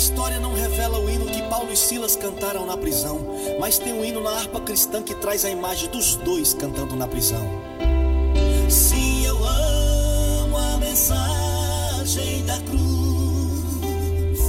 A 0.00 0.02
história 0.02 0.40
não 0.40 0.54
revela 0.54 0.98
o 0.98 1.10
hino 1.10 1.26
que 1.26 1.42
Paulo 1.42 1.70
e 1.70 1.76
Silas 1.76 2.16
cantaram 2.16 2.64
na 2.64 2.74
prisão, 2.74 3.20
mas 3.60 3.78
tem 3.78 3.92
um 3.92 4.02
hino 4.02 4.22
na 4.22 4.30
harpa 4.30 4.58
cristã 4.58 5.02
que 5.02 5.14
traz 5.14 5.44
a 5.44 5.50
imagem 5.50 5.90
dos 5.90 6.16
dois 6.16 6.54
cantando 6.54 6.96
na 6.96 7.06
prisão. 7.06 7.46
Sim, 8.70 9.26
eu 9.26 9.36
amo 9.46 10.56
a 10.56 10.78
mensagem 10.78 12.42
da 12.46 12.58
cruz, 12.60 14.40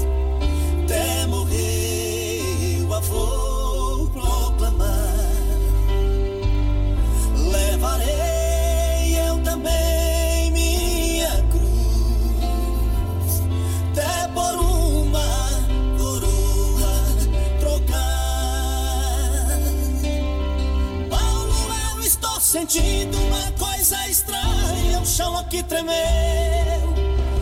até 0.85 1.27
morrer 1.27 2.79
eu 2.79 2.93
a 2.93 3.01
vou 3.01 3.50
sentindo 22.51 23.17
uma 23.17 23.49
coisa 23.53 23.95
estranha, 24.09 24.99
o 25.01 25.05
chão 25.05 25.37
aqui 25.37 25.63
tremeu. 25.63 25.95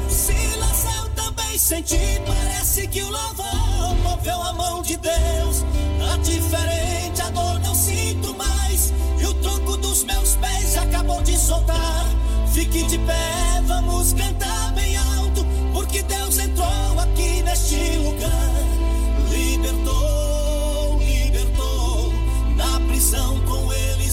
Silas, 0.07 0.85
eu 0.97 1.09
também 1.15 1.57
senti, 1.57 2.21
parece 2.27 2.87
que 2.87 3.01
o 3.01 3.09
louvor 3.09 3.95
moveu 4.03 4.39
a 4.39 4.53
mão 4.53 4.83
de 4.83 4.97
Deus. 4.97 5.65
Tá 5.97 6.15
diferente, 6.17 7.23
a 7.23 7.29
dor 7.31 7.59
não 7.61 7.73
sinto 7.73 8.35
mais, 8.35 8.93
e 9.19 9.25
o 9.25 9.33
tronco 9.33 9.77
dos 9.77 10.03
meus 10.03 10.35
pés 10.35 10.77
acabou 10.77 11.23
de 11.23 11.35
soltar. 11.39 12.05
Fique 12.53 12.83
de 12.83 12.99
pé, 12.99 13.63
vamos 13.65 14.13
cantar 14.13 14.73
bem 14.73 14.95
alto, 14.95 15.43
porque 15.73 16.03
Deus 16.03 16.37
entrou 16.37 16.99
aqui 16.99 17.41
neste 17.41 17.97
lugar. 17.97 18.53
Libertou, 19.31 20.99
libertou, 20.99 22.13
na 22.55 22.79
prisão 22.81 23.39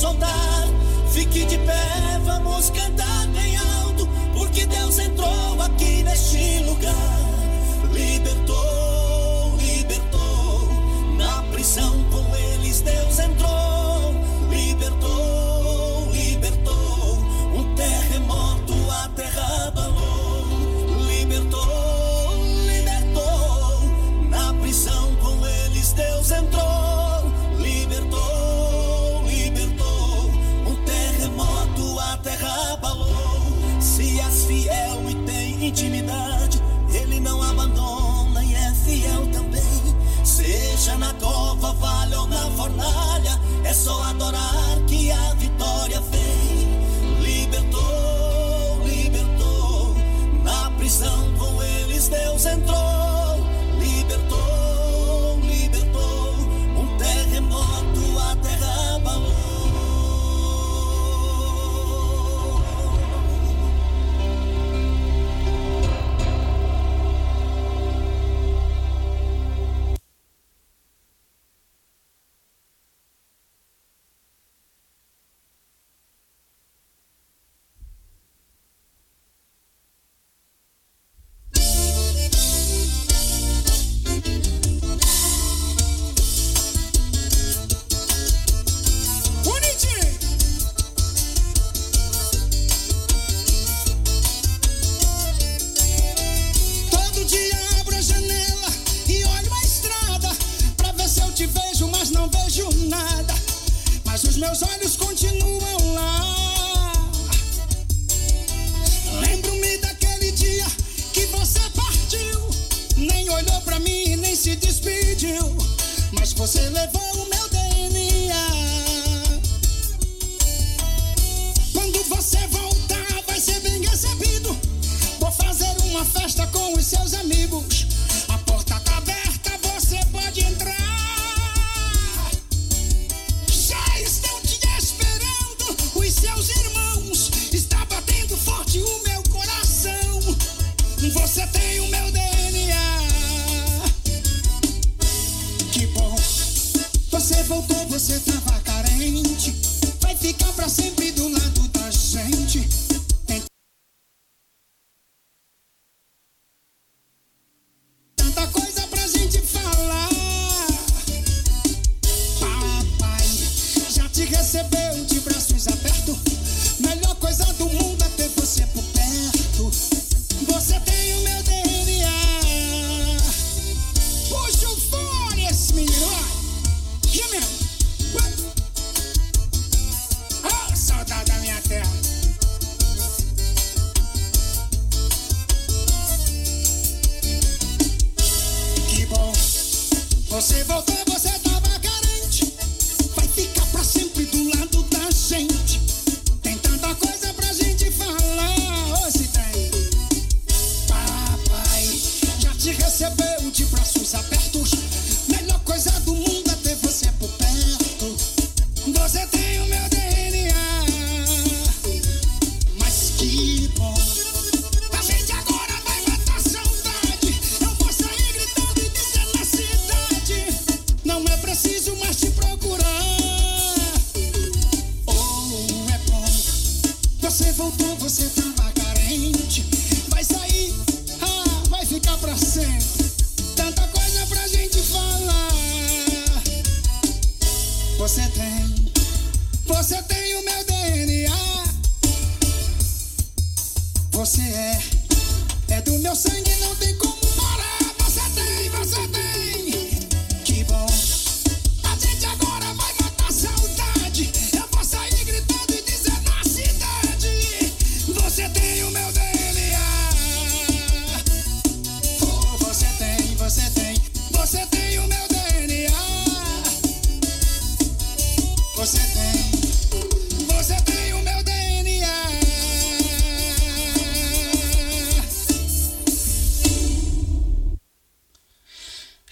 soltar. 0.00 0.66
Fique 1.12 1.44
de 1.44 1.58
pé, 1.58 2.18
vamos 2.24 2.70
cantar 2.70 3.26
bem 3.28 3.56
alto, 3.56 4.08
porque 4.32 4.64
Deus 4.64 4.98
entrou 4.98 5.60
aqui 5.60 6.02
neste 6.02 6.60
lugar. 6.64 7.19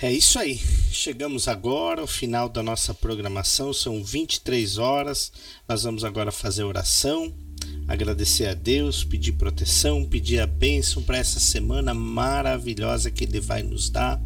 É 0.09 0.13
isso 0.13 0.39
aí. 0.39 0.59
Chegamos 0.91 1.49
agora 1.49 2.01
ao 2.01 2.07
final 2.07 2.49
da 2.49 2.63
nossa 2.63 2.95
programação, 2.95 3.75
são 3.75 4.03
23 4.03 4.79
horas. 4.79 5.31
Nós 5.69 5.83
vamos 5.83 6.03
agora 6.03 6.33
fazer 6.33 6.65
oração, 6.65 7.31
agradecer 7.87 8.47
a 8.47 8.55
Deus, 8.55 9.05
pedir 9.05 9.33
proteção, 9.33 10.07
pedir 10.07 10.41
a 10.41 10.47
bênção 10.47 11.03
para 11.03 11.19
essa 11.19 11.39
semana 11.39 11.93
maravilhosa 11.93 13.11
que 13.11 13.25
Ele 13.25 13.39
vai 13.39 13.63
nos 13.63 13.91
dar. 13.91 14.19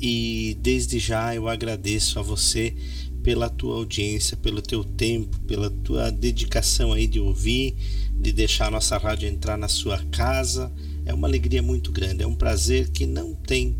E 0.00 0.58
desde 0.60 0.98
já 0.98 1.32
eu 1.32 1.48
agradeço 1.48 2.18
a 2.18 2.22
você 2.22 2.74
pela 3.22 3.48
tua 3.48 3.76
audiência, 3.76 4.36
pelo 4.36 4.60
teu 4.60 4.82
tempo, 4.82 5.38
pela 5.42 5.70
tua 5.70 6.10
dedicação 6.10 6.92
aí 6.92 7.06
de 7.06 7.20
ouvir, 7.20 7.76
de 8.12 8.32
deixar 8.32 8.66
a 8.66 8.72
nossa 8.72 8.98
rádio 8.98 9.28
entrar 9.28 9.56
na 9.56 9.68
sua 9.68 9.98
casa. 10.06 10.72
É 11.04 11.14
uma 11.14 11.28
alegria 11.28 11.62
muito 11.62 11.92
grande, 11.92 12.24
é 12.24 12.26
um 12.26 12.34
prazer 12.34 12.88
que 12.90 13.06
não 13.06 13.36
tem 13.36 13.76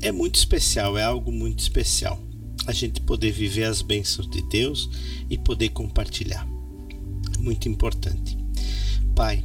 é 0.00 0.12
muito 0.12 0.36
especial, 0.36 0.96
é 0.96 1.02
algo 1.02 1.32
muito 1.32 1.58
especial. 1.58 2.22
A 2.66 2.72
gente 2.72 3.00
poder 3.00 3.32
viver 3.32 3.64
as 3.64 3.82
bênçãos 3.82 4.28
de 4.30 4.42
Deus 4.42 4.88
e 5.28 5.36
poder 5.36 5.70
compartilhar. 5.70 6.46
É 7.34 7.38
muito 7.38 7.68
importante. 7.68 8.38
Pai, 9.14 9.44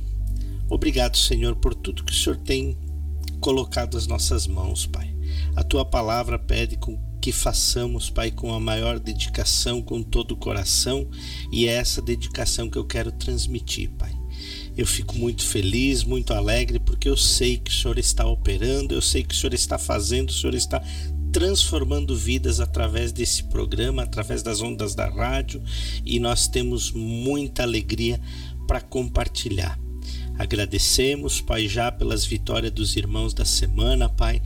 obrigado, 0.70 1.18
Senhor, 1.18 1.56
por 1.56 1.74
tudo 1.74 2.04
que 2.04 2.12
o 2.12 2.16
Senhor 2.16 2.38
tem 2.38 2.78
colocado 3.40 3.96
nas 3.96 4.08
nossas 4.08 4.46
mãos, 4.46 4.86
Pai. 4.86 5.14
A 5.56 5.64
tua 5.64 5.84
palavra 5.84 6.38
pede 6.38 6.78
que 7.20 7.32
façamos, 7.32 8.10
Pai, 8.10 8.30
com 8.30 8.54
a 8.54 8.60
maior 8.60 9.00
dedicação, 9.00 9.82
com 9.82 10.04
todo 10.04 10.34
o 10.34 10.38
coração, 10.38 11.08
e 11.52 11.68
é 11.68 11.74
essa 11.74 12.02
dedicação 12.02 12.70
que 12.70 12.78
eu 12.78 12.86
quero 12.86 13.12
transmitir, 13.12 13.90
Pai. 13.92 14.14
Eu 14.76 14.86
fico 14.86 15.16
muito 15.16 15.46
feliz, 15.46 16.04
muito 16.04 16.34
alegre, 16.34 16.80
porque 16.94 17.10
eu 17.10 17.18
sei 17.18 17.58
que 17.58 17.72
o 17.72 17.74
Senhor 17.74 17.98
está 17.98 18.24
operando, 18.24 18.94
eu 18.94 19.02
sei 19.02 19.24
que 19.24 19.34
o 19.34 19.38
Senhor 19.38 19.56
está 19.56 19.80
fazendo, 19.80 20.30
o 20.30 20.34
Senhor 20.34 20.54
está 20.54 20.80
transformando 21.32 22.16
vidas 22.16 22.60
através 22.60 23.12
desse 23.12 23.46
programa, 23.46 24.04
através 24.04 24.44
das 24.44 24.62
ondas 24.62 24.94
da 24.94 25.10
rádio, 25.10 25.60
e 26.06 26.20
nós 26.20 26.48
temos 26.48 26.92
muita 26.92 27.64
alegria 27.64 28.22
para 28.68 28.80
compartilhar. 28.80 29.80
Agradecemos, 30.38 31.42
Pai, 31.42 31.68
já 31.68 31.92
pelas 31.92 32.26
vitórias 32.26 32.72
dos 32.72 32.96
irmãos 32.96 33.34
da 33.34 33.44
semana, 33.44 34.08
Pai 34.08 34.40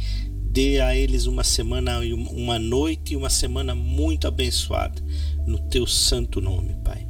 dê 0.49 0.79
a 0.79 0.95
eles 0.95 1.25
uma 1.25 1.43
semana, 1.43 1.99
uma 2.31 2.57
noite 2.57 3.13
e 3.13 3.17
uma 3.17 3.29
semana 3.29 3.75
muito 3.75 4.25
abençoada, 4.25 5.03
no 5.45 5.59
teu 5.67 5.85
santo 5.85 6.39
nome, 6.39 6.77
Pai. 6.81 7.05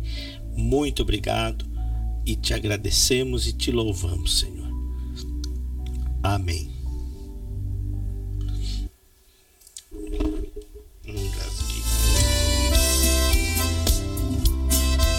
Muito 0.56 1.04
obrigado 1.04 1.64
e 2.26 2.36
te 2.36 2.56
agradecemos 2.56 3.46
e 3.46 3.54
te 3.54 3.72
louvamos, 3.72 4.40
Senhor. 4.40 4.67
Amém. 6.28 6.77